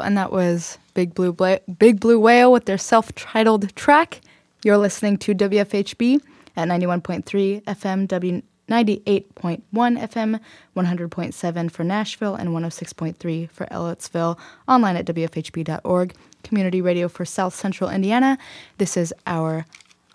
and 0.09 0.17
that 0.17 0.33
was 0.33 0.79
Big 0.95 1.15
Blue 1.15 1.35
Bla- 1.35 1.61
Big 1.79 2.01
Blue 2.01 2.19
Whale 2.19 2.51
with 2.51 2.65
their 2.65 2.79
self-titled 2.79 3.77
track. 3.77 4.23
You're 4.65 4.79
listening 4.79 5.19
to 5.19 5.35
WFHB 5.35 6.23
at 6.57 6.67
91.3 6.67 7.63
FM, 7.65 8.09
W 8.09 8.43
98.1 8.71 9.61
FM, 9.71 10.41
100.7 10.75 11.71
for 11.71 11.85
Nashville, 11.85 12.35
and 12.35 12.49
106.3 12.49 13.51
for 13.51 13.67
Ellettsville. 13.67 14.39
Online 14.67 14.97
at 14.97 15.05
WFHB.org, 15.05 16.15
community 16.43 16.81
radio 16.81 17.07
for 17.07 17.27
South 17.27 17.55
Central 17.55 17.91
Indiana. 17.91 18.39
This 18.79 18.97
is 18.97 19.13
our 19.27 19.67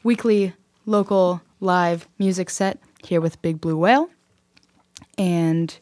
weekly 0.02 0.54
local 0.88 1.44
live 1.60 2.08
music 2.18 2.50
set 2.50 2.80
here 3.04 3.22
with 3.22 3.40
Big 3.44 3.62
Blue 3.62 3.78
Whale. 3.78 4.10
And 5.20 5.78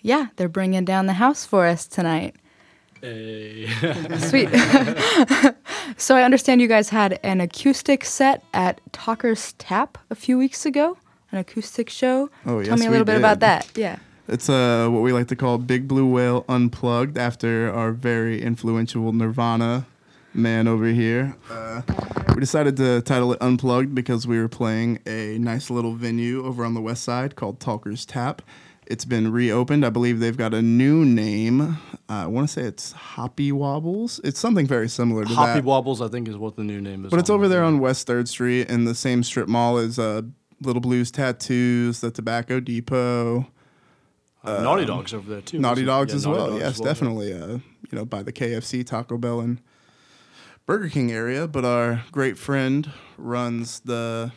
yeah, 0.00 0.26
they're 0.34 0.48
bringing 0.48 0.84
down 0.84 1.06
the 1.06 1.12
house 1.12 1.46
for 1.46 1.66
us 1.66 1.86
tonight. 1.86 2.34
Hey. 3.04 3.66
Sweet. 4.18 4.48
so 5.98 6.16
I 6.16 6.22
understand 6.22 6.62
you 6.62 6.68
guys 6.68 6.88
had 6.88 7.20
an 7.22 7.42
acoustic 7.42 8.02
set 8.02 8.42
at 8.54 8.80
Talker's 8.92 9.52
Tap 9.58 9.98
a 10.08 10.14
few 10.14 10.38
weeks 10.38 10.64
ago, 10.64 10.96
an 11.30 11.36
acoustic 11.36 11.90
show. 11.90 12.30
Oh, 12.46 12.62
Tell 12.62 12.78
yes, 12.78 12.80
me 12.80 12.86
a 12.86 12.90
little 12.90 13.04
bit 13.04 13.18
about 13.18 13.40
that. 13.40 13.70
Yeah. 13.76 13.98
It's 14.26 14.48
uh, 14.48 14.88
what 14.90 15.02
we 15.02 15.12
like 15.12 15.28
to 15.28 15.36
call 15.36 15.58
Big 15.58 15.86
Blue 15.86 16.06
Whale 16.06 16.46
Unplugged 16.48 17.18
after 17.18 17.70
our 17.70 17.92
very 17.92 18.40
influential 18.40 19.12
Nirvana 19.12 19.84
man 20.32 20.66
over 20.66 20.86
here. 20.86 21.36
Uh, 21.50 21.82
we 22.34 22.40
decided 22.40 22.74
to 22.78 23.02
title 23.02 23.34
it 23.34 23.38
Unplugged 23.42 23.94
because 23.94 24.26
we 24.26 24.38
were 24.38 24.48
playing 24.48 24.98
a 25.04 25.36
nice 25.36 25.68
little 25.68 25.92
venue 25.92 26.42
over 26.42 26.64
on 26.64 26.72
the 26.72 26.80
west 26.80 27.04
side 27.04 27.36
called 27.36 27.60
Talker's 27.60 28.06
Tap. 28.06 28.40
It's 28.86 29.04
been 29.04 29.32
reopened. 29.32 29.84
I 29.84 29.90
believe 29.90 30.20
they've 30.20 30.36
got 30.36 30.52
a 30.54 30.60
new 30.62 31.04
name. 31.04 31.60
Uh, 31.60 31.76
I 32.08 32.26
want 32.26 32.48
to 32.48 32.52
say 32.52 32.62
it's 32.62 32.92
Hoppy 32.92 33.50
Wobbles. 33.50 34.20
It's 34.24 34.38
something 34.38 34.66
very 34.66 34.88
similar 34.88 35.24
to 35.24 35.34
Hoppy 35.34 35.60
that. 35.60 35.64
Wobbles, 35.64 36.02
I 36.02 36.08
think, 36.08 36.28
is 36.28 36.36
what 36.36 36.56
the 36.56 36.64
new 36.64 36.80
name 36.80 37.04
is. 37.04 37.10
But 37.10 37.20
it's 37.20 37.30
over 37.30 37.48
there 37.48 37.64
on 37.64 37.78
West 37.78 38.06
Third 38.06 38.28
Street 38.28 38.68
in 38.68 38.84
the 38.84 38.94
same 38.94 39.22
strip 39.22 39.48
mall 39.48 39.78
as 39.78 39.98
uh, 39.98 40.22
Little 40.60 40.80
Blues 40.82 41.10
Tattoos, 41.10 42.00
the 42.00 42.10
Tobacco 42.10 42.60
Depot. 42.60 43.46
Uh, 44.44 44.62
Naughty 44.62 44.84
Dogs 44.84 45.14
over 45.14 45.28
there 45.30 45.40
too. 45.40 45.58
Naughty? 45.58 45.84
Dogs 45.84 46.12
Yeah, 46.12 46.16
as 46.16 46.26
Naughty 46.26 46.38
well. 46.38 46.50
Dogs 46.50 46.60
yes, 46.60 46.78
well, 46.78 46.86
yeah. 46.86 46.92
definitely. 46.92 47.32
Uh, 47.32 47.46
you 47.48 47.98
know, 47.98 48.04
by 48.04 48.22
the 48.22 48.32
KFC, 48.32 48.84
Taco 48.86 49.16
Bell, 49.16 49.40
and 49.40 49.60
Burger 50.66 50.90
King 50.90 51.10
area. 51.10 51.48
But 51.48 51.64
our 51.64 52.04
great 52.12 52.36
friend 52.36 52.90
runs 53.16 53.80
the. 53.80 54.32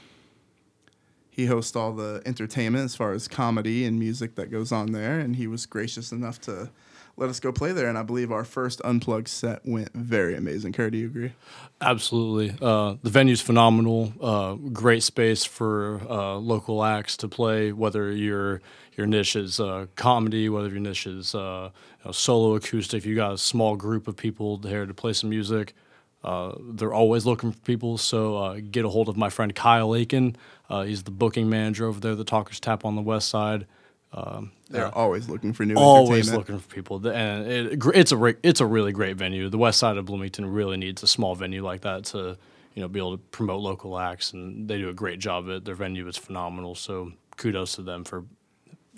He 1.37 1.45
hosts 1.45 1.75
all 1.75 1.93
the 1.93 2.19
entertainment 2.25 2.83
as 2.83 2.95
far 2.95 3.13
as 3.13 3.27
comedy 3.27 3.85
and 3.85 3.99
music 3.99 4.33
that 4.37 4.49
goes 4.49 4.71
on 4.71 4.91
there, 4.91 5.19
and 5.19 5.35
he 5.35 5.45
was 5.45 5.67
gracious 5.67 6.11
enough 6.11 6.41
to 6.41 6.71
let 7.15 7.29
us 7.29 7.39
go 7.39 7.51
play 7.51 7.73
there. 7.73 7.87
And 7.87 7.95
I 7.95 8.01
believe 8.01 8.31
our 8.31 8.43
first 8.43 8.81
unplugged 8.83 9.27
set 9.27 9.63
went 9.63 9.93
very 9.93 10.35
amazing. 10.35 10.73
Kerr, 10.73 10.89
do 10.89 10.97
you 10.97 11.05
agree? 11.05 11.33
Absolutely. 11.79 12.55
Uh, 12.59 12.95
the 13.03 13.11
venue's 13.11 13.39
phenomenal. 13.39 14.13
Uh, 14.19 14.55
great 14.55 15.03
space 15.03 15.45
for 15.45 16.01
uh, 16.09 16.37
local 16.37 16.83
acts 16.83 17.15
to 17.17 17.27
play, 17.27 17.71
whether 17.71 18.11
your 18.11 18.59
your 18.95 19.05
niche 19.05 19.35
is 19.35 19.59
uh, 19.59 19.85
comedy, 19.95 20.49
whether 20.49 20.69
your 20.69 20.79
niche 20.79 21.05
is 21.05 21.35
uh, 21.35 21.69
you 21.99 22.05
know, 22.05 22.11
solo 22.11 22.55
acoustic. 22.55 23.05
You 23.05 23.15
got 23.15 23.33
a 23.33 23.37
small 23.37 23.75
group 23.75 24.07
of 24.07 24.17
people 24.17 24.57
there 24.57 24.87
to 24.87 24.93
play 24.95 25.13
some 25.13 25.29
music. 25.29 25.75
Uh, 26.23 26.53
they're 26.59 26.93
always 26.93 27.25
looking 27.25 27.51
for 27.51 27.59
people, 27.59 27.97
so 27.97 28.37
uh, 28.37 28.59
get 28.71 28.85
a 28.85 28.89
hold 28.89 29.07
of 29.07 29.17
my 29.17 29.29
friend 29.29 29.53
Kyle 29.55 29.95
Aiken. 29.95 30.35
Uh, 30.69 30.83
he's 30.83 31.03
the 31.03 31.11
booking 31.11 31.49
manager 31.49 31.85
over 31.85 31.99
there, 31.99 32.15
the 32.15 32.23
Talkers 32.25 32.59
Tap 32.59 32.83
on 32.85 32.95
the 32.95 33.01
west 33.01 33.29
side. 33.29 33.65
Um, 34.13 34.51
They're 34.69 34.93
always 34.93 35.29
looking 35.29 35.53
for 35.53 35.65
new 35.65 35.75
always 35.75 36.33
looking 36.33 36.59
for 36.59 36.67
people, 36.73 37.05
and 37.07 37.45
it, 37.47 37.85
it's 37.93 38.11
a 38.11 38.17
re- 38.17 38.35
it's 38.41 38.61
a 38.61 38.65
really 38.65 38.91
great 38.91 39.17
venue. 39.17 39.49
The 39.49 39.57
west 39.57 39.79
side 39.79 39.97
of 39.97 40.05
Bloomington 40.05 40.45
really 40.51 40.77
needs 40.77 41.03
a 41.03 41.07
small 41.07 41.35
venue 41.35 41.63
like 41.63 41.81
that 41.81 42.05
to 42.05 42.37
you 42.73 42.81
know 42.81 42.87
be 42.87 42.99
able 42.99 43.17
to 43.17 43.23
promote 43.31 43.61
local 43.61 43.99
acts, 43.99 44.33
and 44.33 44.67
they 44.67 44.77
do 44.77 44.89
a 44.89 44.93
great 44.93 45.19
job 45.19 45.45
of 45.45 45.49
it. 45.49 45.65
Their 45.65 45.75
venue 45.75 46.07
is 46.07 46.17
phenomenal, 46.17 46.73
so 46.73 47.11
kudos 47.35 47.73
to 47.73 47.81
them 47.81 48.03
for 48.05 48.23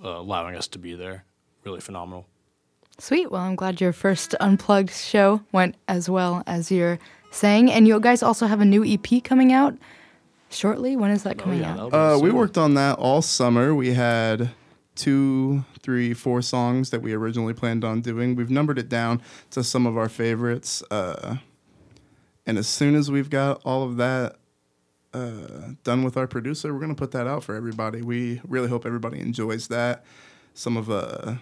uh, 0.04 0.10
allowing 0.10 0.56
us 0.56 0.68
to 0.70 0.80
be 0.80 0.94
there. 0.96 1.26
Really 1.66 1.82
phenomenal. 1.82 2.28
Sweet. 3.00 3.32
Well, 3.32 3.42
I'm 3.42 3.56
glad 3.56 3.80
your 3.80 3.94
first 3.94 4.36
unplugged 4.40 4.92
show 4.92 5.42
went 5.52 5.76
as 5.88 6.10
well 6.10 6.44
as 6.46 6.70
you're 6.72 7.00
saying. 7.32 7.72
And 7.72 7.88
you 7.88 8.00
guys 8.00 8.22
also 8.22 8.46
have 8.46 8.60
a 8.60 8.66
new 8.66 8.84
EP 8.86 9.24
coming 9.24 9.54
out 9.54 9.78
shortly. 10.50 10.96
When 10.96 11.12
is 11.12 11.24
that 11.24 11.38
coming 11.38 11.64
out? 11.64 11.76
that'll 11.76 11.90
be 11.92 11.96
Uh, 11.98 12.18
we 12.20 12.32
worked 12.32 12.58
on 12.58 12.74
that 12.74 12.98
all 13.00 13.22
summer. 13.22 13.74
We 13.74 13.94
had 13.94 14.52
two, 14.96 15.64
three, 15.82 16.14
four 16.14 16.42
songs 16.42 16.90
that 16.90 17.02
we 17.02 17.14
originally 17.14 17.54
planned 17.54 17.86
on 17.86 18.02
doing. 18.02 18.36
We've 18.36 18.50
numbered 18.50 18.78
it 18.78 18.90
down 18.90 19.22
to 19.52 19.64
some 19.64 19.86
of 19.86 19.98
our 19.98 20.10
favorites. 20.10 20.84
Uh, 20.92 21.38
and 22.46 22.58
as 22.58 22.68
soon 22.68 22.96
as 22.96 23.10
we've 23.10 23.30
got 23.30 23.62
all 23.64 23.84
of 23.84 23.96
that 23.98 24.36
uh, 25.14 25.72
done 25.86 26.04
with 26.04 26.18
our 26.18 26.28
producer, 26.28 26.74
we're 26.74 26.80
going 26.80 26.94
to 26.94 27.00
put 27.00 27.12
that 27.12 27.28
out 27.28 27.46
for 27.46 27.56
everybody. 27.56 28.02
We 28.02 28.42
really 28.46 28.68
hope 28.68 28.86
everybody 28.86 29.20
enjoys 29.22 29.68
that. 29.70 30.04
Some 30.54 30.76
of 30.76 30.90
uh, 30.90 31.36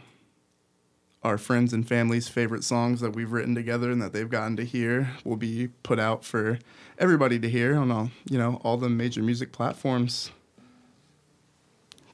our 1.27 1.37
friends 1.37 1.73
and 1.73 1.87
family's 1.87 2.27
favorite 2.27 2.63
songs 2.63 3.01
that 3.01 3.11
we've 3.15 3.31
written 3.31 3.53
together 3.53 3.91
and 3.91 4.01
that 4.01 4.13
they've 4.13 4.29
gotten 4.29 4.55
to 4.57 4.63
hear 4.65 5.11
will 5.23 5.35
be 5.37 5.67
put 5.83 5.99
out 5.99 6.23
for 6.25 6.57
everybody 6.97 7.37
to 7.39 7.49
hear 7.49 7.77
on 7.77 7.91
all, 7.91 8.09
you 8.29 8.37
know, 8.37 8.59
all 8.63 8.77
the 8.77 8.89
major 8.89 9.21
music 9.21 9.51
platforms. 9.51 10.31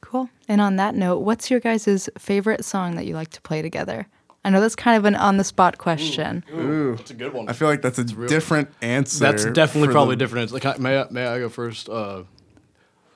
Cool. 0.02 0.30
And 0.48 0.60
on 0.62 0.76
that 0.76 0.96
note, 0.96 1.20
what's 1.20 1.50
your 1.50 1.60
guys' 1.60 2.10
favorite 2.18 2.66
song 2.66 2.96
that 2.96 3.06
you 3.06 3.16
like 3.16 3.30
to 3.30 3.42
play 3.42 3.62
together? 3.62 4.08
I 4.46 4.50
know 4.50 4.60
that's 4.60 4.76
kind 4.76 4.98
of 4.98 5.06
an 5.06 5.16
on 5.16 5.38
the 5.38 5.44
spot 5.46 5.78
question. 5.78 6.44
Ooh, 6.54 6.96
That's 6.98 7.12
a 7.12 7.14
good 7.14 7.32
one. 7.32 7.48
I 7.48 7.54
feel 7.54 7.70
like 7.70 7.82
that's 7.82 7.98
a 7.98 8.04
real- 8.04 8.28
different 8.28 8.70
answer. 8.82 9.20
That's 9.20 9.46
definitely 9.46 9.94
probably 9.94 10.16
the- 10.16 10.20
different. 10.20 10.52
It's 10.52 10.66
like, 10.66 10.80
may 10.80 11.00
I, 11.00 11.06
may 11.10 11.26
I 11.26 11.40
go 11.40 11.48
first? 11.48 11.88
Uh, 11.88 12.24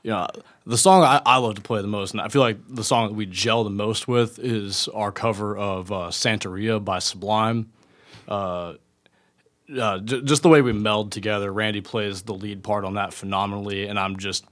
you 0.07 0.13
know, 0.13 0.25
the 0.65 0.77
song 0.77 1.03
I, 1.03 1.21
I 1.25 1.35
love 1.35 1.55
to 1.55 1.61
play 1.61 1.81
the 1.81 1.87
most, 1.89 2.11
and 2.11 2.21
I 2.21 2.29
feel 2.29 2.41
like 2.41 2.59
the 2.69 2.83
song 2.83 3.09
that 3.09 3.13
we 3.15 3.25
gel 3.25 3.65
the 3.65 3.69
most 3.69 4.07
with 4.07 4.39
is 4.39 4.87
our 4.93 5.11
cover 5.11 5.57
of 5.57 5.91
uh, 5.91 5.95
Santeria 6.11 6.81
by 6.83 6.99
Sublime. 6.99 7.69
Uh, 8.25 8.75
uh, 9.77 9.99
j- 9.99 10.21
just 10.21 10.43
the 10.43 10.47
way 10.47 10.61
we 10.61 10.71
meld 10.71 11.11
together. 11.11 11.51
Randy 11.51 11.81
plays 11.81 12.21
the 12.21 12.33
lead 12.33 12.63
part 12.63 12.85
on 12.85 12.93
that 12.93 13.13
phenomenally, 13.13 13.87
and 13.87 13.99
I'm 13.99 14.15
just, 14.15 14.45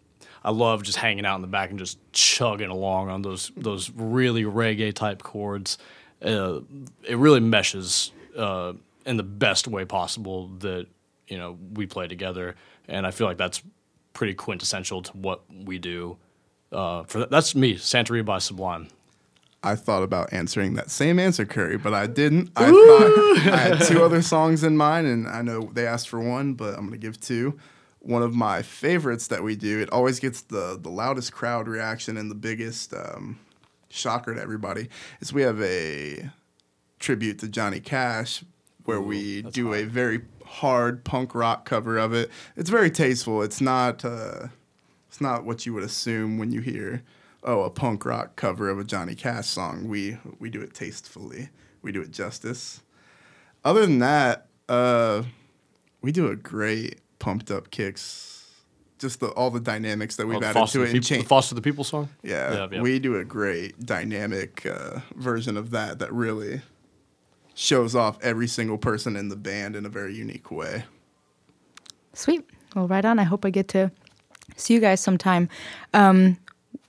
I 0.43 0.51
love 0.51 0.83
just 0.83 0.97
hanging 0.97 1.25
out 1.25 1.35
in 1.35 1.41
the 1.41 1.47
back 1.47 1.69
and 1.69 1.79
just 1.79 1.99
chugging 2.11 2.69
along 2.69 3.07
on 3.09 3.21
those 3.21 3.49
those 3.55 3.89
really 3.91 4.43
reggae 4.43 4.93
type 4.93 5.23
chords. 5.23 5.77
Uh, 6.21 6.59
it 7.07 7.17
really 7.17 7.39
meshes 7.39 8.11
uh, 8.37 8.73
in 9.05 9.15
the 9.15 9.23
best 9.23 9.69
way 9.69 9.85
possible 9.85 10.49
that 10.59 10.87
you 11.29 11.37
know 11.37 11.57
we 11.75 11.85
play 11.85 12.09
together, 12.09 12.57
and 12.89 13.07
I 13.07 13.11
feel 13.11 13.25
like 13.25 13.37
that's 13.37 13.63
pretty 14.15 14.33
quintessential 14.33 15.03
to 15.03 15.11
what 15.11 15.41
we 15.51 15.77
do. 15.77 16.17
Uh, 16.71 17.03
for 17.03 17.19
that, 17.19 17.29
that's 17.29 17.53
me, 17.53 17.75
Santeria 17.75 18.25
by 18.25 18.39
Sublime. 18.39 18.87
I 19.61 19.75
thought 19.75 20.03
about 20.03 20.33
answering 20.33 20.73
that 20.75 20.89
same 20.89 21.19
answer, 21.19 21.45
Curry, 21.45 21.77
but 21.77 21.93
I 21.93 22.07
didn't. 22.07 22.51
I 22.55 22.71
thought 22.71 23.53
I 23.53 23.57
had 23.57 23.81
two 23.81 24.03
other 24.03 24.21
songs 24.21 24.63
in 24.63 24.77
mind, 24.77 25.05
and 25.07 25.27
I 25.27 25.41
know 25.43 25.69
they 25.73 25.85
asked 25.85 26.09
for 26.09 26.19
one, 26.19 26.53
but 26.53 26.75
I'm 26.75 26.85
gonna 26.85 26.97
give 26.97 27.19
two. 27.19 27.59
One 27.99 28.21
of 28.21 28.35
my 28.35 28.61
favorites 28.61 29.27
that 29.27 29.43
we 29.43 29.55
do. 29.55 29.79
It 29.79 29.89
always 29.91 30.19
gets 30.19 30.41
the 30.41 30.79
the 30.81 30.89
loudest 30.89 31.33
crowd 31.33 31.67
reaction 31.67 32.17
and 32.17 32.29
the 32.29 32.35
biggest 32.35 32.93
um, 32.93 33.39
shocker 33.89 34.35
to 34.35 34.41
everybody. 34.41 34.89
Is 35.19 35.33
we 35.33 35.41
have 35.41 35.61
a 35.61 36.29
tribute 36.99 37.39
to 37.39 37.47
Johnny 37.47 37.79
Cash 37.79 38.43
where 38.85 39.01
we 39.01 39.41
that's 39.41 39.55
do 39.55 39.73
a 39.73 39.83
very 39.83 40.21
hard 40.45 41.03
punk 41.03 41.33
rock 41.35 41.65
cover 41.65 41.97
of 41.97 42.13
it. 42.13 42.29
It's 42.55 42.69
very 42.69 42.89
tasteful. 42.91 43.41
It's 43.41 43.61
not. 43.61 44.03
Uh, 44.05 44.47
it's 45.07 45.21
not 45.21 45.45
what 45.45 45.65
you 45.65 45.73
would 45.73 45.83
assume 45.83 46.37
when 46.37 46.51
you 46.51 46.59
hear, 46.61 47.01
oh, 47.43 47.61
a 47.63 47.69
punk 47.69 48.03
rock 48.05 48.35
cover 48.35 48.69
of 48.69 48.77
a 48.79 48.83
Johnny 48.83 49.15
Cash 49.15 49.47
song. 49.47 49.87
We 49.87 50.17
we 50.39 50.49
do 50.49 50.61
it 50.61 50.73
tastefully. 50.73 51.49
We 51.81 51.91
do 51.91 52.01
it 52.01 52.11
justice. 52.11 52.81
Other 53.63 53.81
than 53.85 53.99
that, 53.99 54.47
uh, 54.69 55.23
we 56.01 56.11
do 56.11 56.27
a 56.27 56.35
great 56.35 56.99
pumped 57.19 57.49
up 57.51 57.71
kicks. 57.71 58.31
Just 58.97 59.19
the 59.19 59.27
all 59.29 59.49
the 59.51 59.59
dynamics 59.59 60.15
that 60.17 60.25
we've 60.27 60.37
Oh, 60.37 60.41
added 60.43 60.53
Foster 60.53 60.79
to 60.79 60.83
it 60.83 60.85
and 60.85 60.93
People- 60.93 61.01
the 61.01 61.07
change. 61.15 61.27
Foster 61.27 61.55
the 61.55 61.61
People 61.61 61.83
song. 61.83 62.09
Yeah, 62.23 62.53
Yeah, 62.53 62.67
yeah. 62.73 62.81
we 62.81 62.97
do 62.99 63.17
a 63.17 63.25
great 63.25 63.85
dynamic 63.85 64.65
uh, 64.65 64.99
version 65.15 65.57
of 65.57 65.71
that 65.71 65.99
that 65.99 66.13
really 66.13 66.61
shows 67.55 67.95
off 67.95 68.21
every 68.21 68.47
single 68.47 68.77
person 68.77 69.15
in 69.15 69.29
the 69.29 69.35
band 69.35 69.75
in 69.75 69.85
a 69.85 69.89
very 69.89 70.13
unique 70.13 70.51
way. 70.51 70.83
Sweet. 72.13 72.47
Well, 72.75 72.87
right 72.87 73.03
on. 73.03 73.17
I 73.17 73.23
hope 73.23 73.45
I 73.45 73.49
get 73.49 73.67
to 73.69 73.91
see 74.55 74.73
you 74.75 74.79
guys 74.79 74.99
sometime. 75.01 75.49
Um, 75.93 76.37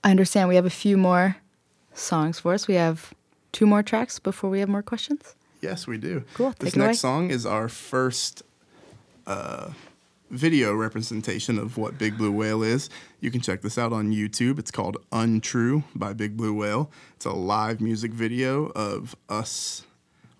I 0.03 0.11
understand 0.11 0.49
we 0.49 0.55
have 0.55 0.65
a 0.65 0.69
few 0.69 0.97
more 0.97 1.37
songs 1.93 2.39
for 2.39 2.53
us. 2.53 2.67
We 2.67 2.75
have 2.75 3.13
two 3.51 3.65
more 3.65 3.81
tracks 3.81 4.19
before 4.19 4.49
we 4.49 4.59
have 4.59 4.69
more 4.69 4.83
questions. 4.83 5.35
Yes, 5.61 5.87
we 5.87 5.97
do. 5.97 6.23
Cool, 6.35 6.53
This 6.59 6.75
next 6.75 6.85
away. 6.85 6.93
song 6.93 7.31
is 7.31 7.45
our 7.45 7.67
first 7.67 8.43
uh, 9.25 9.71
video 10.29 10.73
representation 10.75 11.57
of 11.57 11.77
what 11.77 11.97
Big 11.97 12.17
Blue 12.17 12.31
Whale 12.31 12.61
is, 12.61 12.89
you 13.21 13.31
can 13.31 13.41
check 13.41 13.61
this 13.61 13.77
out 13.77 13.93
on 13.93 14.11
YouTube. 14.11 14.59
It's 14.59 14.71
called 14.71 14.97
Untrue 15.11 15.83
by 15.95 16.13
Big 16.13 16.37
Blue 16.37 16.53
Whale. 16.53 16.91
It's 17.15 17.25
a 17.25 17.31
live 17.31 17.81
music 17.81 18.11
video 18.11 18.65
of 18.75 19.15
us, 19.29 19.83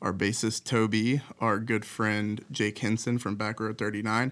our 0.01 0.13
bassist 0.13 0.63
Toby, 0.63 1.21
our 1.39 1.59
good 1.59 1.85
friend 1.85 2.43
Jake 2.51 2.79
Henson 2.79 3.17
from 3.17 3.35
Back 3.35 3.59
Row 3.59 3.73
39, 3.73 4.31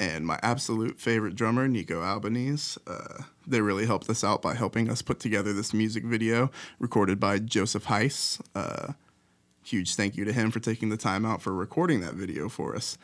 and 0.00 0.26
my 0.26 0.38
absolute 0.42 0.98
favorite 0.98 1.34
drummer, 1.34 1.68
Nico 1.68 2.02
Albanese. 2.02 2.80
Uh, 2.86 3.22
they 3.46 3.60
really 3.60 3.86
helped 3.86 4.08
us 4.10 4.24
out 4.24 4.42
by 4.42 4.54
helping 4.54 4.90
us 4.90 5.02
put 5.02 5.20
together 5.20 5.52
this 5.52 5.72
music 5.72 6.04
video 6.04 6.50
recorded 6.78 7.20
by 7.20 7.38
Joseph 7.38 7.86
Heiss. 7.86 8.40
Uh, 8.54 8.94
huge 9.64 9.94
thank 9.94 10.16
you 10.16 10.24
to 10.24 10.32
him 10.32 10.50
for 10.50 10.60
taking 10.60 10.88
the 10.88 10.96
time 10.96 11.24
out 11.24 11.40
for 11.40 11.52
recording 11.52 12.00
that 12.00 12.14
video 12.14 12.48
for 12.48 12.74
us. 12.74 12.98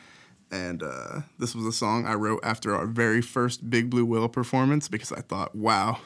And 0.50 0.82
uh, 0.82 1.20
this 1.38 1.54
was 1.54 1.66
a 1.66 1.72
song 1.72 2.06
I 2.06 2.14
wrote 2.14 2.40
after 2.42 2.74
our 2.74 2.86
very 2.86 3.20
first 3.20 3.68
Big 3.68 3.90
Blue 3.90 4.06
Whale 4.06 4.28
performance 4.28 4.88
because 4.88 5.12
I 5.12 5.20
thought, 5.20 5.54
wow, 5.54 5.98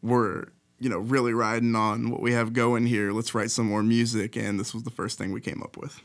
we're 0.00 0.46
you 0.82 0.88
know 0.88 0.98
really 0.98 1.32
riding 1.32 1.76
on 1.76 2.10
what 2.10 2.20
we 2.20 2.32
have 2.32 2.52
going 2.52 2.86
here. 2.86 3.12
Let's 3.12 3.34
write 3.34 3.52
some 3.52 3.66
more 3.66 3.84
music, 3.84 4.36
and 4.36 4.58
this 4.58 4.74
was 4.74 4.82
the 4.82 4.90
first 4.90 5.16
thing 5.16 5.30
we 5.30 5.40
came 5.40 5.62
up 5.62 5.76
with. 5.76 6.00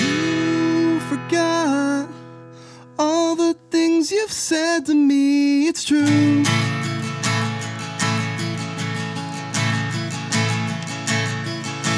You 0.00 1.00
forgot 1.00 2.08
all 2.98 3.36
the 3.36 3.54
things 3.70 4.10
you've 4.10 4.32
said 4.32 4.86
to 4.86 4.94
me. 4.94 5.68
It's 5.68 5.84
true. 5.84 6.44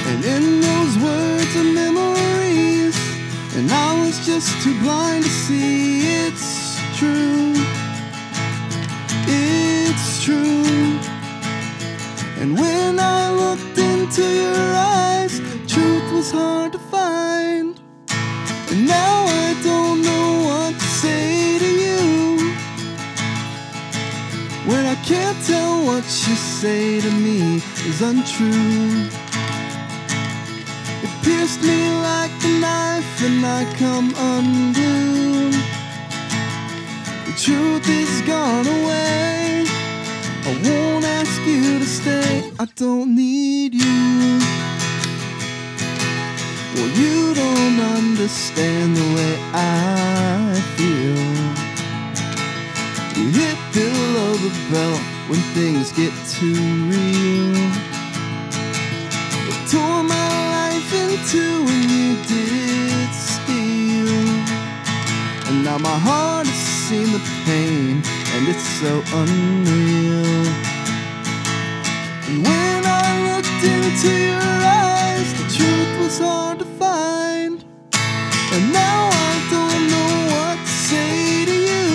And 0.09 0.25
in 0.25 0.61
those 0.61 0.99
words 0.99 1.57
are 1.57 1.65
memories, 1.65 2.97
and 3.55 3.71
I 3.71 4.05
was 4.05 4.27
just 4.27 4.61
too 4.65 4.77
blind 4.81 5.23
to 5.23 5.31
see 5.31 6.27
it's 6.27 6.66
true. 6.97 7.53
It's 9.29 10.25
true. 10.25 10.99
And 12.41 12.59
when 12.59 12.99
I 12.99 13.31
looked 13.31 13.77
into 13.79 14.23
your 14.23 14.69
eyes, 14.75 15.39
truth 15.69 16.11
was 16.13 16.31
hard 16.31 16.73
to 16.73 16.79
find. 16.79 17.79
And 18.71 18.87
now 18.87 19.27
I 19.45 19.49
don't 19.63 20.01
know 20.01 20.29
what 20.49 20.73
to 20.81 20.89
say 21.03 21.59
to 21.59 21.71
you. 21.85 22.03
When 24.71 24.87
I 24.87 24.97
can't 25.05 25.39
tell 25.45 25.85
what 25.85 26.05
you 26.25 26.35
say 26.63 27.01
to 27.03 27.11
me 27.11 27.57
is 27.91 28.01
untrue. 28.01 29.11
It 31.05 31.13
pierced 31.23 31.63
me 31.63 31.91
like 32.09 32.33
a 32.43 32.53
knife 32.65 33.23
and 33.23 33.45
I 33.45 33.65
come 33.77 34.15
undone. 34.17 35.56
Truth 37.39 37.87
is 37.91 38.23
gone 38.23 38.67
away. 38.67 39.67
I 40.49 40.53
won't 40.65 41.05
ask 41.05 41.39
you 41.47 41.79
to 41.79 41.85
stay. 41.85 42.51
I 42.59 42.65
don't 42.77 43.15
need 43.15 43.75
you. 43.75 44.39
Well, 46.75 46.89
you 46.97 47.35
don't 47.35 47.79
understand 47.99 48.97
the 48.97 49.15
way 49.15 49.39
I 49.53 50.59
feel. 50.77 51.67
You 53.21 53.31
hit 53.31 53.59
below 53.75 54.33
the 54.37 54.53
belt 54.73 55.01
when 55.29 55.41
things 55.53 55.93
get 55.93 56.13
too 56.27 56.57
real. 56.89 57.57
It 59.51 59.71
tore 59.71 60.03
my 60.03 60.31
life 60.57 60.91
in 60.95 61.11
two 61.29 61.65
when 61.67 61.83
you 61.97 62.17
did 62.25 63.13
steal. 63.13 64.09
And 65.49 65.63
now 65.63 65.77
my 65.77 65.99
heart 65.99 66.47
has 66.47 66.66
seen 66.89 67.11
the 67.11 67.25
pain, 67.45 68.01
and 68.35 68.47
it's 68.47 68.69
so 68.81 69.03
unreal. 69.21 70.47
And 72.29 72.37
when 72.47 72.81
I 72.87 73.09
looked 73.29 73.63
into 73.75 74.13
your 74.31 74.57
eyes, 74.85 75.29
the 75.41 75.47
truth 75.57 75.93
was 75.99 76.19
hard 76.21 76.61
to 76.61 76.65
find. 76.79 77.65
And 78.55 78.73
now 78.73 79.11
I 79.11 79.35
don't 79.55 79.83
know 79.95 80.13
what 80.31 80.59
to 80.63 80.75
say 80.91 81.45
to 81.51 81.57
you. 81.71 81.89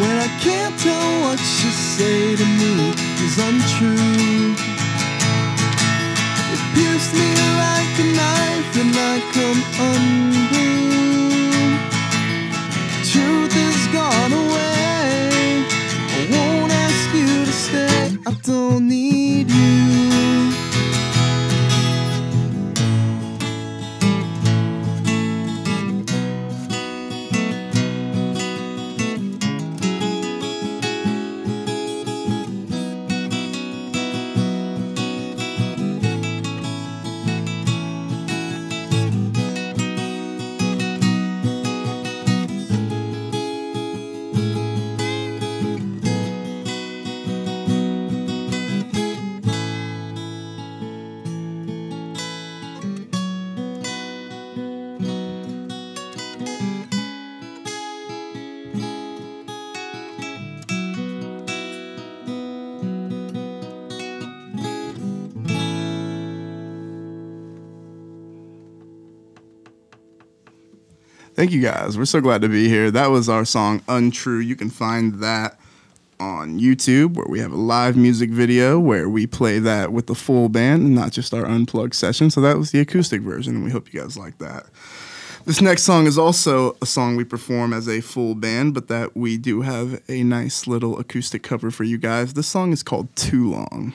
When 0.00 0.16
I 0.26 0.30
can't 0.46 0.78
tell 0.78 1.10
what 1.24 1.40
you 1.40 1.70
say 1.96 2.36
to 2.36 2.46
me 2.60 2.74
is 3.26 3.34
untrue. 3.48 4.54
It 6.54 6.62
pierced 6.74 7.14
me 7.18 7.30
like 7.64 7.94
a 8.04 8.08
knife 8.18 8.72
and 8.82 8.94
I 9.10 9.14
come 9.34 9.60
undone. 9.90 11.01
I 18.32 18.34
don't 18.36 18.88
need 18.88 19.50
you. 19.50 19.71
Thank 71.42 71.50
you 71.50 71.60
guys. 71.60 71.98
We're 71.98 72.04
so 72.04 72.20
glad 72.20 72.42
to 72.42 72.48
be 72.48 72.68
here. 72.68 72.92
That 72.92 73.10
was 73.10 73.28
our 73.28 73.44
song 73.44 73.82
Untrue. 73.88 74.38
You 74.38 74.54
can 74.54 74.70
find 74.70 75.14
that 75.14 75.58
on 76.20 76.60
YouTube 76.60 77.14
where 77.14 77.26
we 77.28 77.40
have 77.40 77.50
a 77.50 77.56
live 77.56 77.96
music 77.96 78.30
video 78.30 78.78
where 78.78 79.08
we 79.08 79.26
play 79.26 79.58
that 79.58 79.92
with 79.92 80.06
the 80.06 80.14
full 80.14 80.48
band 80.48 80.82
and 80.84 80.94
not 80.94 81.10
just 81.10 81.34
our 81.34 81.44
unplugged 81.44 81.96
session. 81.96 82.30
So 82.30 82.40
that 82.42 82.58
was 82.58 82.70
the 82.70 82.78
acoustic 82.78 83.22
version 83.22 83.56
and 83.56 83.64
we 83.64 83.72
hope 83.72 83.92
you 83.92 83.98
guys 83.98 84.16
like 84.16 84.38
that. 84.38 84.66
This 85.44 85.60
next 85.60 85.82
song 85.82 86.06
is 86.06 86.16
also 86.16 86.76
a 86.80 86.86
song 86.86 87.16
we 87.16 87.24
perform 87.24 87.72
as 87.72 87.88
a 87.88 88.00
full 88.00 88.36
band, 88.36 88.72
but 88.72 88.86
that 88.86 89.16
we 89.16 89.36
do 89.36 89.62
have 89.62 90.00
a 90.08 90.22
nice 90.22 90.68
little 90.68 90.96
acoustic 90.96 91.42
cover 91.42 91.72
for 91.72 91.82
you 91.82 91.98
guys. 91.98 92.34
This 92.34 92.46
song 92.46 92.70
is 92.72 92.84
called 92.84 93.08
Too 93.16 93.50
Long. 93.50 93.92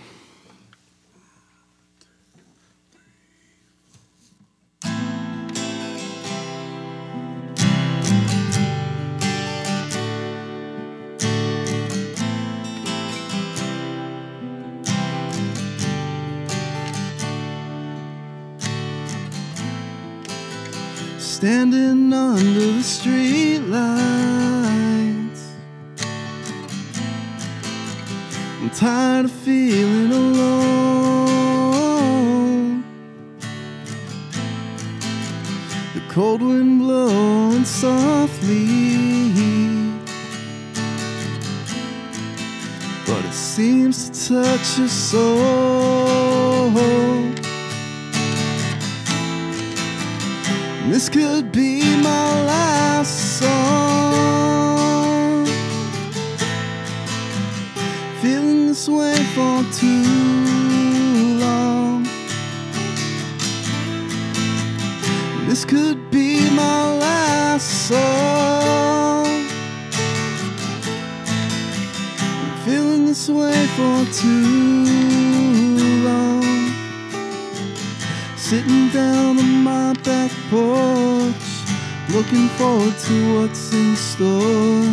Standing 21.78 22.14
under 22.14 22.72
the 22.78 22.82
street 22.82 23.60
lights. 23.60 25.44
I'm 28.60 28.72
tired 28.72 29.26
of 29.26 29.32
feeling 29.32 30.12
alone. 30.12 30.44
The 35.94 36.02
cold 36.10 36.42
wind 36.42 36.80
blowing 36.80 37.64
softly. 37.64 38.66
But 43.06 43.24
it 43.24 43.34
seems 43.34 44.10
to 44.10 44.12
touch 44.30 44.80
your 44.80 44.88
soul. 44.88 46.48
This 50.98 51.10
could 51.10 51.52
be 51.52 51.96
my 51.98 52.42
last 52.42 53.38
song. 53.38 55.46
Feeling 58.20 58.66
this 58.66 58.90
way 58.90 59.16
for 59.36 59.64
too 59.74 61.38
long. 61.38 62.02
This 65.46 65.66
could 65.66 66.10
be 66.10 66.50
my 66.50 66.98
last 66.98 67.90
song. 67.90 69.28
Feeling 72.66 73.06
this 73.06 73.30
way 73.30 73.68
for 73.78 74.04
too 74.14 74.86
long. 76.04 76.72
Sitting 78.36 78.90
down 78.90 79.57
my 79.88 79.94
back 80.04 80.32
porch, 80.50 81.48
looking 82.10 82.48
forward 82.58 82.94
to 83.08 83.16
what's 83.36 83.72
in 83.74 83.96
store. 83.96 84.84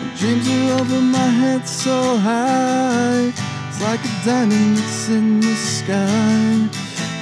My 0.00 0.10
dreams 0.18 0.48
are 0.48 0.80
over 0.80 1.00
my 1.00 1.30
head 1.40 1.68
so 1.68 2.16
high, 2.16 3.32
it's 3.68 3.80
like 3.80 4.02
a 4.04 4.14
diamond 4.24 4.76
that's 4.76 5.08
in 5.08 5.40
the 5.40 5.54
sky. 5.54 6.68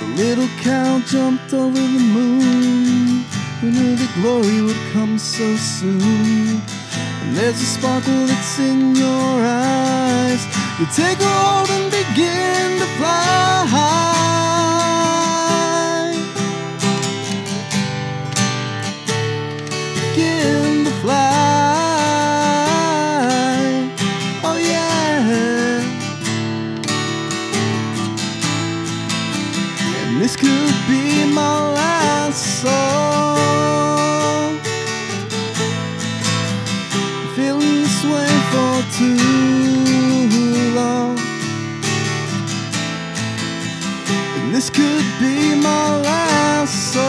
The 0.01 0.07
little 0.23 0.49
cow 0.63 1.01
jumped 1.01 1.53
over 1.53 1.83
the 1.97 2.05
moon. 2.17 3.25
Who 3.61 3.71
knew 3.71 3.95
the 3.95 4.11
glory 4.19 4.63
would 4.63 4.83
come 4.95 5.19
so 5.19 5.57
soon? 5.57 6.63
And 7.23 7.37
there's 7.37 7.61
a 7.61 7.71
sparkle 7.77 8.27
that's 8.27 8.59
in 8.59 8.97
your 8.97 9.35
eyes. 9.45 10.43
You 10.79 10.87
take 10.97 11.21
a 11.21 11.33
hold 11.43 11.69
and 11.77 11.91
begin 11.91 12.79
to 12.81 12.87
fly. 12.97 13.33
Begin 13.53 14.12
song. 46.93 47.03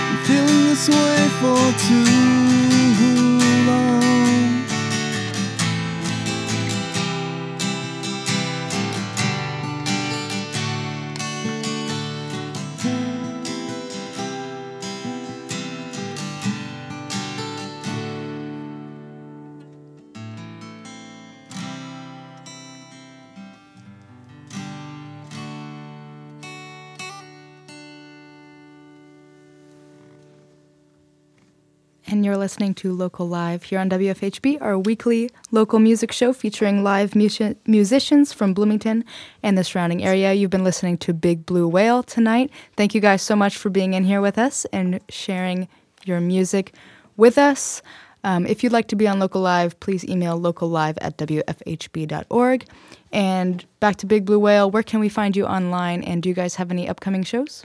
Been 0.00 0.24
Feeling 0.24 0.64
this 0.68 0.88
way 0.88 1.28
for 1.40 1.62
too 1.86 2.29
And 32.10 32.24
you're 32.24 32.36
listening 32.36 32.74
to 32.74 32.92
Local 32.92 33.28
Live 33.28 33.62
here 33.62 33.78
on 33.78 33.88
WFHB, 33.88 34.60
our 34.60 34.76
weekly 34.76 35.30
local 35.52 35.78
music 35.78 36.10
show 36.10 36.32
featuring 36.32 36.82
live 36.82 37.12
musi- 37.12 37.54
musicians 37.68 38.32
from 38.32 38.52
Bloomington 38.52 39.04
and 39.44 39.56
the 39.56 39.62
surrounding 39.62 40.02
area. 40.02 40.32
You've 40.32 40.50
been 40.50 40.64
listening 40.64 40.98
to 40.98 41.14
Big 41.14 41.46
Blue 41.46 41.68
Whale 41.68 42.02
tonight. 42.02 42.50
Thank 42.76 42.96
you 42.96 43.00
guys 43.00 43.22
so 43.22 43.36
much 43.36 43.56
for 43.56 43.70
being 43.70 43.94
in 43.94 44.02
here 44.02 44.20
with 44.20 44.38
us 44.38 44.64
and 44.72 44.98
sharing 45.08 45.68
your 46.04 46.20
music 46.20 46.74
with 47.16 47.38
us. 47.38 47.80
Um, 48.24 48.44
if 48.44 48.64
you'd 48.64 48.72
like 48.72 48.88
to 48.88 48.96
be 48.96 49.06
on 49.06 49.20
Local 49.20 49.40
Live, 49.40 49.78
please 49.78 50.04
email 50.04 50.36
locallive 50.36 50.98
at 51.00 51.16
wfhb.org. 51.16 52.66
And 53.12 53.64
back 53.78 53.94
to 53.98 54.06
Big 54.06 54.24
Blue 54.24 54.40
Whale, 54.40 54.68
where 54.68 54.82
can 54.82 54.98
we 54.98 55.08
find 55.08 55.36
you 55.36 55.46
online? 55.46 56.02
And 56.02 56.24
do 56.24 56.28
you 56.28 56.34
guys 56.34 56.56
have 56.56 56.72
any 56.72 56.88
upcoming 56.88 57.22
shows? 57.22 57.64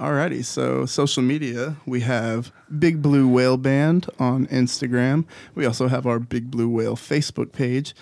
Alrighty, 0.00 0.42
so 0.42 0.86
social 0.86 1.22
media, 1.22 1.76
we 1.84 2.00
have 2.00 2.50
Big 2.78 3.02
Blue 3.02 3.28
Whale 3.28 3.58
Band 3.58 4.08
on 4.18 4.46
Instagram. 4.46 5.26
We 5.54 5.66
also 5.66 5.86
have 5.86 6.06
our 6.06 6.18
Big 6.18 6.50
Blue 6.50 6.68
Whale 6.68 6.96
Facebook 6.96 7.52
page. 7.52 7.94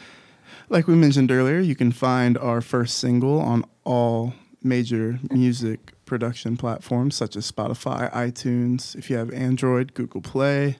Like 0.68 0.86
we 0.86 0.94
mentioned 0.94 1.32
earlier, 1.32 1.58
you 1.58 1.74
can 1.74 1.90
find 1.90 2.38
our 2.38 2.60
first 2.60 2.98
single 2.98 3.40
on 3.40 3.64
all 3.84 4.34
major 4.62 5.18
music 5.30 5.92
production 6.06 6.56
platforms 6.56 7.16
such 7.16 7.34
as 7.34 7.50
Spotify, 7.50 8.10
iTunes. 8.12 8.94
If 8.94 9.10
you 9.10 9.16
have 9.16 9.32
Android, 9.32 9.92
Google 9.92 10.20
Play. 10.20 10.76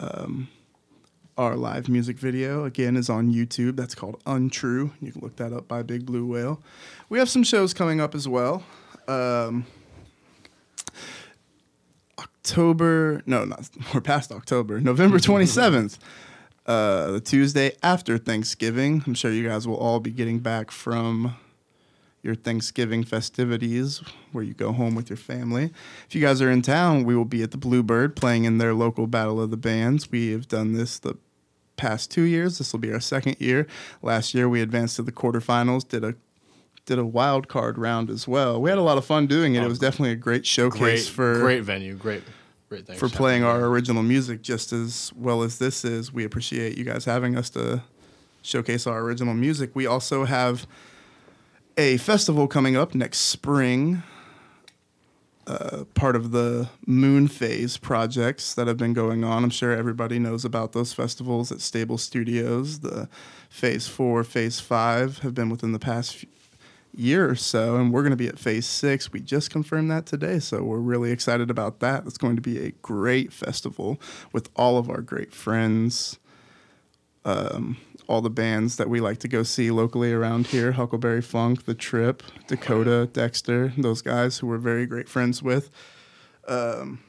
Um, 0.00 0.48
our 1.38 1.56
live 1.56 1.88
music 1.88 2.18
video 2.18 2.64
again 2.64 2.96
is 2.96 3.08
on 3.08 3.32
YouTube. 3.32 3.76
That's 3.76 3.94
called 3.94 4.20
Untrue. 4.26 4.90
You 5.00 5.12
can 5.12 5.22
look 5.22 5.36
that 5.36 5.52
up 5.52 5.68
by 5.68 5.82
Big 5.82 6.04
Blue 6.04 6.26
Whale. 6.26 6.60
We 7.08 7.18
have 7.20 7.30
some 7.30 7.44
shows 7.44 7.72
coming 7.72 8.00
up 8.00 8.14
as 8.14 8.26
well. 8.26 8.64
Um, 9.06 9.66
October, 12.40 13.22
no, 13.26 13.44
not 13.44 13.68
we're 13.94 14.00
past 14.00 14.32
October, 14.32 14.80
November 14.80 15.18
27th, 15.18 15.98
uh, 16.66 17.12
the 17.12 17.20
Tuesday 17.20 17.72
after 17.82 18.16
Thanksgiving. 18.16 19.02
I'm 19.06 19.14
sure 19.14 19.30
you 19.30 19.46
guys 19.46 19.68
will 19.68 19.76
all 19.76 20.00
be 20.00 20.10
getting 20.10 20.38
back 20.38 20.70
from 20.70 21.36
your 22.22 22.34
Thanksgiving 22.34 23.04
festivities 23.04 24.02
where 24.32 24.44
you 24.44 24.54
go 24.54 24.72
home 24.72 24.94
with 24.94 25.08
your 25.08 25.16
family. 25.16 25.70
If 26.06 26.14
you 26.14 26.20
guys 26.20 26.42
are 26.42 26.50
in 26.50 26.62
town, 26.62 27.04
we 27.04 27.16
will 27.16 27.24
be 27.24 27.42
at 27.42 27.50
the 27.50 27.56
Bluebird 27.56 28.16
playing 28.16 28.44
in 28.44 28.58
their 28.58 28.74
local 28.74 29.06
Battle 29.06 29.40
of 29.40 29.50
the 29.50 29.56
Bands. 29.56 30.10
We 30.10 30.32
have 30.32 30.48
done 30.48 30.72
this 30.72 30.98
the 30.98 31.16
past 31.76 32.10
two 32.10 32.22
years. 32.22 32.58
This 32.58 32.72
will 32.72 32.80
be 32.80 32.92
our 32.92 33.00
second 33.00 33.36
year. 33.38 33.66
Last 34.02 34.34
year 34.34 34.48
we 34.48 34.60
advanced 34.60 34.96
to 34.96 35.02
the 35.02 35.12
quarterfinals, 35.12 35.88
did 35.88 36.04
a 36.04 36.14
did 36.86 36.98
a 36.98 37.04
wild 37.04 37.48
card 37.48 37.78
round 37.78 38.10
as 38.10 38.26
well. 38.26 38.60
We 38.60 38.70
had 38.70 38.78
a 38.78 38.82
lot 38.82 38.98
of 38.98 39.04
fun 39.04 39.26
doing 39.26 39.54
it. 39.54 39.62
It 39.62 39.68
was 39.68 39.78
definitely 39.78 40.12
a 40.12 40.16
great 40.16 40.46
showcase 40.46 40.80
Great, 40.80 41.04
for 41.04 41.38
great 41.40 41.62
venue, 41.62 41.94
great, 41.94 42.22
great 42.68 42.86
things 42.86 42.98
for 42.98 43.08
playing 43.08 43.44
our 43.44 43.64
original 43.66 44.02
music 44.02 44.42
just 44.42 44.72
as 44.72 45.12
well 45.14 45.42
as 45.42 45.58
this 45.58 45.84
is. 45.84 46.12
We 46.12 46.24
appreciate 46.24 46.76
you 46.76 46.84
guys 46.84 47.04
having 47.04 47.36
us 47.36 47.50
to 47.50 47.82
showcase 48.42 48.86
our 48.86 49.00
original 49.00 49.34
music. 49.34 49.70
We 49.74 49.86
also 49.86 50.24
have 50.24 50.66
a 51.76 51.96
festival 51.98 52.48
coming 52.48 52.76
up 52.76 52.94
next 52.94 53.20
spring. 53.20 54.02
Uh, 55.46 55.84
part 55.94 56.14
of 56.14 56.30
the 56.30 56.68
Moon 56.86 57.26
Phase 57.26 57.76
projects 57.76 58.54
that 58.54 58.68
have 58.68 58.76
been 58.76 58.92
going 58.92 59.24
on. 59.24 59.42
I'm 59.42 59.50
sure 59.50 59.72
everybody 59.72 60.20
knows 60.20 60.44
about 60.44 60.72
those 60.72 60.92
festivals 60.92 61.50
at 61.50 61.60
Stable 61.60 61.98
Studios. 61.98 62.80
The 62.80 63.08
Phase 63.48 63.88
4, 63.88 64.22
Phase 64.22 64.60
5 64.60 65.20
have 65.20 65.34
been 65.34 65.50
within 65.50 65.72
the 65.72 65.80
past 65.80 66.14
few 66.14 66.28
year 66.94 67.28
or 67.28 67.34
so, 67.34 67.76
and 67.76 67.92
we're 67.92 68.02
going 68.02 68.10
to 68.10 68.16
be 68.16 68.28
at 68.28 68.38
phase 68.38 68.66
six. 68.66 69.12
We 69.12 69.20
just 69.20 69.50
confirmed 69.50 69.90
that 69.90 70.06
today, 70.06 70.38
so 70.38 70.62
we're 70.62 70.78
really 70.78 71.10
excited 71.10 71.50
about 71.50 71.80
that. 71.80 72.04
It's 72.06 72.18
going 72.18 72.36
to 72.36 72.42
be 72.42 72.58
a 72.58 72.72
great 72.82 73.32
festival 73.32 74.00
with 74.32 74.48
all 74.56 74.78
of 74.78 74.90
our 74.90 75.00
great 75.00 75.32
friends, 75.32 76.18
um, 77.24 77.76
all 78.06 78.20
the 78.20 78.30
bands 78.30 78.76
that 78.76 78.88
we 78.88 79.00
like 79.00 79.18
to 79.18 79.28
go 79.28 79.42
see 79.42 79.70
locally 79.70 80.12
around 80.12 80.48
here 80.48 80.72
Huckleberry 80.72 81.22
Funk, 81.22 81.64
The 81.64 81.74
Trip, 81.74 82.22
Dakota, 82.48 83.08
Dexter, 83.12 83.72
those 83.78 84.02
guys 84.02 84.38
who 84.38 84.48
we're 84.48 84.58
very 84.58 84.86
great 84.86 85.08
friends 85.08 85.42
with. 85.42 85.70
Um, 86.48 87.00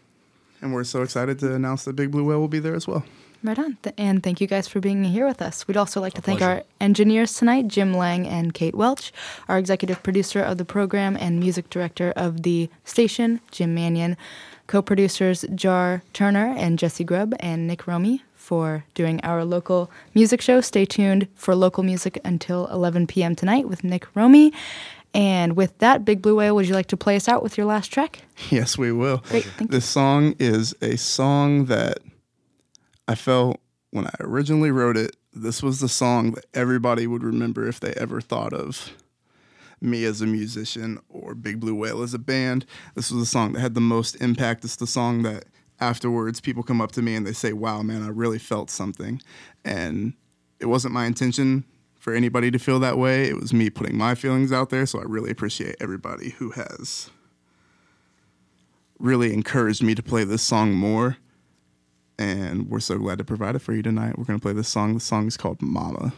and 0.62 0.74
we're 0.74 0.84
so 0.84 1.02
excited 1.02 1.40
to 1.40 1.56
announce 1.56 1.86
that 1.86 1.96
Big 1.96 2.12
Blue 2.12 2.24
Whale 2.24 2.40
will 2.40 2.48
be 2.48 2.60
there 2.60 2.76
as 2.76 2.88
well. 2.88 3.04
Right 3.44 3.58
on. 3.58 3.78
Th- 3.84 3.96
And 3.98 4.22
thank 4.22 4.40
you 4.40 4.48
guys 4.48 4.68
for 4.68 4.80
being 4.80 5.04
here 5.04 5.26
with 5.28 5.42
us. 5.42 5.68
We'd 5.68 5.78
also 5.78 6.00
like 6.00 6.14
to 6.14 6.22
thank 6.22 6.40
pleasure. 6.40 6.58
our 6.60 6.64
engineers 6.80 7.34
tonight, 7.34 7.68
Jim 7.68 7.94
Lang 7.94 8.28
and 8.28 8.54
Kate 8.54 8.76
Welch, 8.76 9.12
our 9.50 9.58
executive 9.58 10.04
producer 10.04 10.42
of 10.42 10.58
the 10.58 10.66
program 10.66 11.18
and 11.20 11.40
music 11.40 11.70
director 11.70 12.14
of 12.16 12.44
the 12.44 12.70
station, 12.86 13.40
Jim 13.52 13.74
Manion, 13.74 14.16
co 14.68 14.82
producers 14.82 15.44
Jar 15.56 16.04
Turner 16.14 16.54
and 16.58 16.78
Jessie 16.78 17.04
Grubb, 17.04 17.34
and 17.40 17.68
Nick 17.68 17.88
Romy 17.88 18.24
for 18.36 18.84
doing 18.94 19.20
our 19.24 19.44
local 19.44 19.90
music 20.14 20.42
show. 20.42 20.62
Stay 20.62 20.86
tuned 20.86 21.28
for 21.36 21.56
local 21.56 21.84
music 21.84 22.20
until 22.24 22.68
11 22.68 23.08
p.m. 23.08 23.36
tonight 23.36 23.68
with 23.68 23.84
Nick 23.84 24.08
Romy. 24.16 24.54
And 25.14 25.58
with 25.58 25.78
that, 25.80 26.06
Big 26.06 26.22
Blue 26.22 26.36
Whale, 26.38 26.56
would 26.56 26.68
you 26.68 26.74
like 26.74 26.88
to 26.88 26.98
play 26.98 27.16
us 27.18 27.28
out 27.28 27.44
with 27.44 27.58
your 27.58 27.66
last 27.66 27.88
track? 27.92 28.20
Yes, 28.50 28.78
we 28.78 28.92
will. 28.92 29.18
Great, 29.30 29.44
thank 29.44 29.72
you. 29.72 29.78
This 29.80 29.86
song 29.86 30.36
is 30.40 30.74
a 30.82 30.96
song 30.96 31.66
that 31.66 32.00
I 33.08 33.16
felt 33.16 33.60
when 33.92 34.08
I 34.08 34.14
originally 34.20 34.72
wrote 34.72 34.98
it, 34.98 35.16
this 35.34 35.62
was 35.62 35.80
the 35.80 35.90
song 35.90 36.32
that 36.32 36.46
everybody 36.54 37.08
would 37.08 37.24
remember 37.24 37.68
if 37.68 37.80
they 37.80 37.94
ever 37.94 38.22
thought 38.22 38.54
of 38.54 38.94
me 39.82 40.06
as 40.06 40.22
a 40.22 40.28
musician 40.28 41.00
or 41.10 41.34
Big 41.34 41.60
Blue 41.60 41.76
Whale 41.76 42.04
as 42.04 42.14
a 42.14 42.20
band. 42.20 42.66
This 42.96 43.12
was 43.12 43.20
the 43.20 43.26
song 43.26 43.54
that 43.54 43.62
had 43.62 43.74
the 43.74 43.82
most 43.82 44.16
impact. 44.22 44.64
It's 44.64 44.76
the 44.76 44.88
song 44.88 45.24
that 45.24 45.46
afterwards 45.80 46.40
people 46.40 46.64
come 46.64 46.80
up 46.80 46.92
to 46.94 47.02
me 47.02 47.16
and 47.16 47.26
they 47.26 47.34
say, 47.34 47.52
Wow, 47.54 47.82
man, 47.82 48.04
I 48.04 48.10
really 48.10 48.40
felt 48.40 48.70
something. 48.70 49.22
And 49.66 50.14
it 50.60 50.68
wasn't 50.68 50.94
my 50.94 51.06
intention 51.06 51.66
for 52.00 52.14
anybody 52.14 52.52
to 52.52 52.60
feel 52.60 52.80
that 52.80 52.98
way. 52.98 53.26
It 53.26 53.36
was 53.36 53.54
me 53.54 53.70
putting 53.70 53.98
my 53.98 54.16
feelings 54.16 54.52
out 54.52 54.70
there. 54.70 54.86
So 54.86 55.00
I 55.00 55.04
really 55.04 55.32
appreciate 55.32 55.76
everybody 55.80 56.32
who 56.32 56.52
has 56.52 57.10
really 59.00 59.34
encouraged 59.34 59.82
me 59.82 59.96
to 59.96 60.04
play 60.04 60.24
this 60.24 60.44
song 60.44 60.74
more. 60.74 61.18
And 62.22 62.70
we're 62.70 62.80
so 62.82 63.00
glad 63.00 63.18
to 63.18 63.24
provide 63.24 63.56
it 63.56 63.60
for 63.60 63.74
you 63.74 63.82
tonight. 63.82 64.16
We're 64.16 64.26
going 64.26 64.38
to 64.38 64.44
play 64.44 64.54
this 64.54 64.70
song. 64.70 64.94
The 64.94 65.00
song 65.00 65.26
is 65.26 65.38
called 65.38 65.60
Mama. 65.60 66.14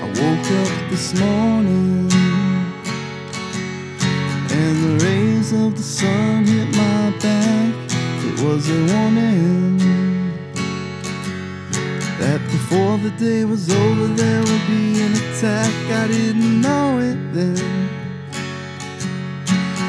I 0.00 0.06
woke 0.06 0.50
up 0.52 0.90
this 0.90 1.12
morning 1.20 2.10
and 4.50 5.00
the 5.00 5.04
rays 5.04 5.52
of 5.52 5.76
the 5.76 5.82
sun 5.82 6.43
was 8.44 8.68
a 8.68 8.78
warning 8.92 9.78
that 12.18 12.40
before 12.52 12.98
the 12.98 13.10
day 13.18 13.42
was 13.44 13.70
over 13.70 14.06
there 14.08 14.40
would 14.40 14.66
be 14.66 15.00
an 15.00 15.12
attack. 15.12 15.72
I 15.90 16.08
didn't 16.08 16.60
know 16.60 16.98
it 16.98 17.18
then, 17.32 17.88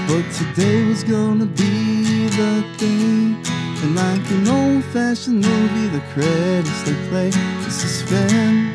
but 0.07 0.23
today 0.39 0.85
was 0.85 1.03
gonna 1.03 1.45
be 1.45 2.29
the 2.29 2.63
day. 2.77 3.35
And 3.83 3.95
like 3.95 4.25
an 4.31 4.47
old-fashioned 4.47 5.41
movie, 5.45 5.87
the 5.89 6.03
credits 6.13 6.83
they 6.83 6.95
play. 7.09 7.27
Is 7.67 8.01
Fan 8.03 8.71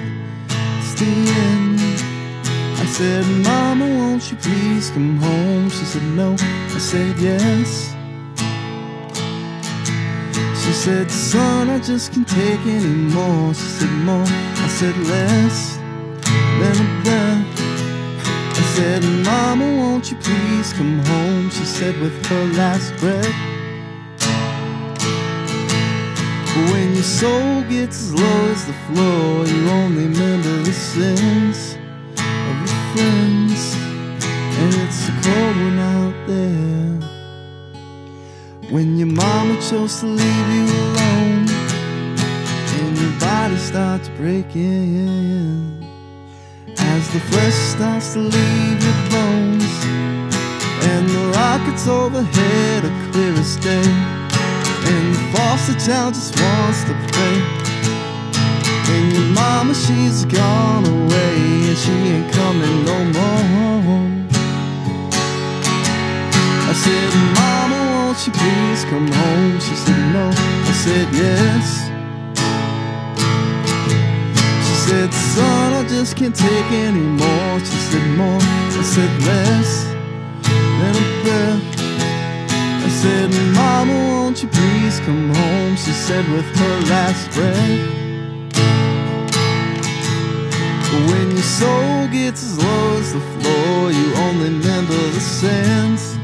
it's 0.79 0.95
the 1.01 1.13
end. 1.49 1.81
I 2.83 2.85
said, 2.85 3.25
Mama, 3.45 3.87
won't 3.99 4.31
you 4.31 4.37
please 4.37 4.91
come 4.91 5.17
home? 5.17 5.71
She 5.71 5.85
said, 5.87 6.03
No. 6.03 6.35
I 6.39 6.79
said, 6.79 7.19
Yes. 7.19 8.00
Said, 10.81 11.11
Son, 11.11 11.69
I 11.69 11.79
just 11.79 12.15
can't 12.15 12.27
take 12.27 12.61
any 12.61 12.87
more. 13.13 13.53
She 13.53 13.61
said, 13.61 13.91
More. 13.91 14.25
I 14.25 14.69
said, 14.69 14.97
Less 14.97 15.77
than 15.77 16.75
a 16.87 17.03
breath. 17.05 17.47
I 18.57 18.63
said, 18.75 19.03
Mama, 19.27 19.77
won't 19.77 20.11
you 20.11 20.17
please 20.17 20.73
come 20.73 21.01
home? 21.01 21.51
She 21.51 21.67
said, 21.67 22.01
with 22.01 22.25
her 22.29 22.45
last 22.55 22.97
breath. 22.97 23.29
When 26.73 26.95
your 26.95 27.03
soul 27.03 27.61
gets 27.69 28.05
as 28.05 28.15
low 28.15 28.51
as 28.51 28.65
the 28.65 28.73
floor, 28.87 29.47
you 29.47 29.69
only 29.69 30.07
remember 30.07 30.63
the 30.63 30.73
sins 30.73 31.77
of 32.17 32.57
your 32.65 32.81
friends. 32.95 33.77
And 34.61 34.75
it's 34.77 35.09
a 35.11 35.13
cold 35.21 35.57
one. 35.57 35.80
When 38.71 38.97
your 38.97 39.09
mama 39.09 39.61
chose 39.61 39.99
to 39.99 40.07
leave 40.07 40.49
you 40.55 40.63
alone, 40.63 41.49
and 42.79 42.97
your 42.97 43.11
body 43.19 43.57
starts 43.57 44.09
breaking. 44.11 45.83
As 46.79 47.13
the 47.13 47.19
flesh 47.19 47.53
starts 47.53 48.13
to 48.13 48.21
leave 48.21 48.81
your 48.81 49.11
bones, 49.11 49.65
and 50.87 51.09
the 51.09 51.33
rockets 51.35 51.89
overhead 51.89 52.85
are 52.85 53.11
clear 53.11 53.33
as 53.33 53.57
day. 53.57 53.83
And 53.83 55.15
the 55.17 55.23
foster 55.33 55.75
child 55.85 56.15
just 56.15 56.41
wants 56.41 56.85
to 56.85 56.95
play. 57.11 57.43
And 58.95 59.13
your 59.13 59.35
mama, 59.35 59.75
she's 59.75 60.25
gone 60.27 60.87
away, 60.87 61.35
and 61.71 61.77
she 61.77 61.91
ain't 61.91 62.33
coming 62.33 62.85
no 62.85 63.05
more. 63.19 64.11
I 66.71 66.73
said, 66.73 67.30
you 68.27 68.33
please 68.33 68.85
come 68.85 69.11
home? 69.11 69.61
She 69.61 69.75
said, 69.75 70.13
No. 70.13 70.31
I 70.31 70.73
said, 70.85 71.09
Yes. 71.15 71.67
She 74.67 74.75
said, 74.89 75.13
Son, 75.15 75.73
I 75.73 75.89
just 75.89 76.17
can't 76.17 76.35
take 76.35 76.71
any 76.73 77.01
more. 77.01 77.59
She 77.61 77.79
said, 77.91 78.07
More. 78.19 78.41
I 78.43 78.83
said, 78.83 79.13
Less 79.23 79.85
than 80.79 80.95
a 80.97 81.23
breath. 81.23 81.65
I 82.85 82.89
said, 83.01 83.31
Mama, 83.55 83.95
won't 83.95 84.43
you 84.43 84.49
please 84.49 85.01
come 85.01 85.33
home? 85.35 85.77
She 85.77 85.93
said 85.93 86.29
with 86.31 86.49
her 86.57 86.81
last 86.93 87.31
breath. 87.33 88.01
When 91.09 91.31
your 91.31 91.43
soul 91.43 92.09
gets 92.09 92.43
as 92.43 92.59
low 92.59 92.99
as 92.99 93.13
the 93.15 93.21
floor, 93.21 93.93
you 93.93 94.15
only 94.27 94.51
remember 94.51 94.99
the 95.17 95.21
sense 95.21 96.19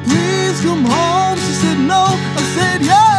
please 0.00 0.60
come 0.62 0.84
home? 0.84 1.38
She 1.38 1.52
said, 1.52 1.78
No. 1.78 2.04
I 2.04 2.42
said, 2.54 2.82
Yes. 2.82 3.15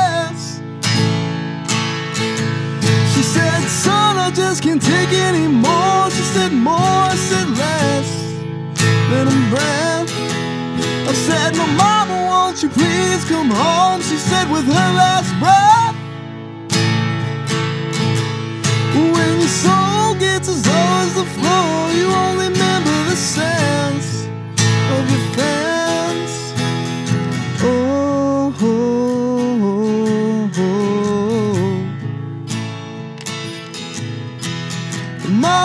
Just 4.38 4.62
can't 4.62 4.82
take 4.82 5.12
any 5.14 5.48
more. 5.48 6.12
She 6.12 6.22
said, 6.36 6.52
More. 6.54 6.78
I 6.78 7.16
said, 7.16 7.48
Less 7.58 8.10
than 9.10 9.26
a 9.28 9.38
breath. 9.50 10.10
I 11.12 11.14
said, 11.14 11.56
"My 11.58 11.66
Mama, 11.82 12.18
won't 12.30 12.62
you 12.62 12.70
please 12.70 13.26
come 13.26 13.50
home? 13.50 14.00
She 14.02 14.18
said, 14.30 14.46
with 14.52 14.66
her 14.66 14.90
last 15.02 15.32
breath. 15.42 15.96
When 18.94 19.34
your 19.42 19.54
soul 19.66 20.14
gets 20.16 20.48
as 20.50 20.68
low 20.68 20.90
as 21.06 21.14
the 21.16 21.26
floor, 21.26 21.92
you 21.98 22.08
only 22.26 22.47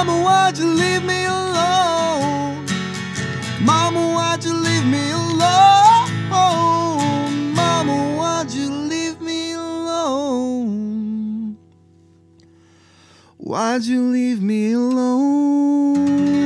Mama, 0.05 0.19
why'd 0.25 0.59
you 0.59 0.67
leave 0.67 1.05
me 1.05 1.27
alone? 1.27 2.67
Mama, 3.61 4.15
why'd 4.15 4.43
you 4.43 4.53
leave 4.53 4.85
me 4.85 5.13
alone? 5.13 6.09
Mama, 7.55 8.17
why'd 8.17 8.51
you 8.51 8.69
leave 8.69 9.21
me 9.21 9.53
alone? 9.53 10.77
Why'd 13.37 13.85
you 13.85 14.01
leave 14.11 14.43
me 14.43 14.73
alone? 14.73 16.42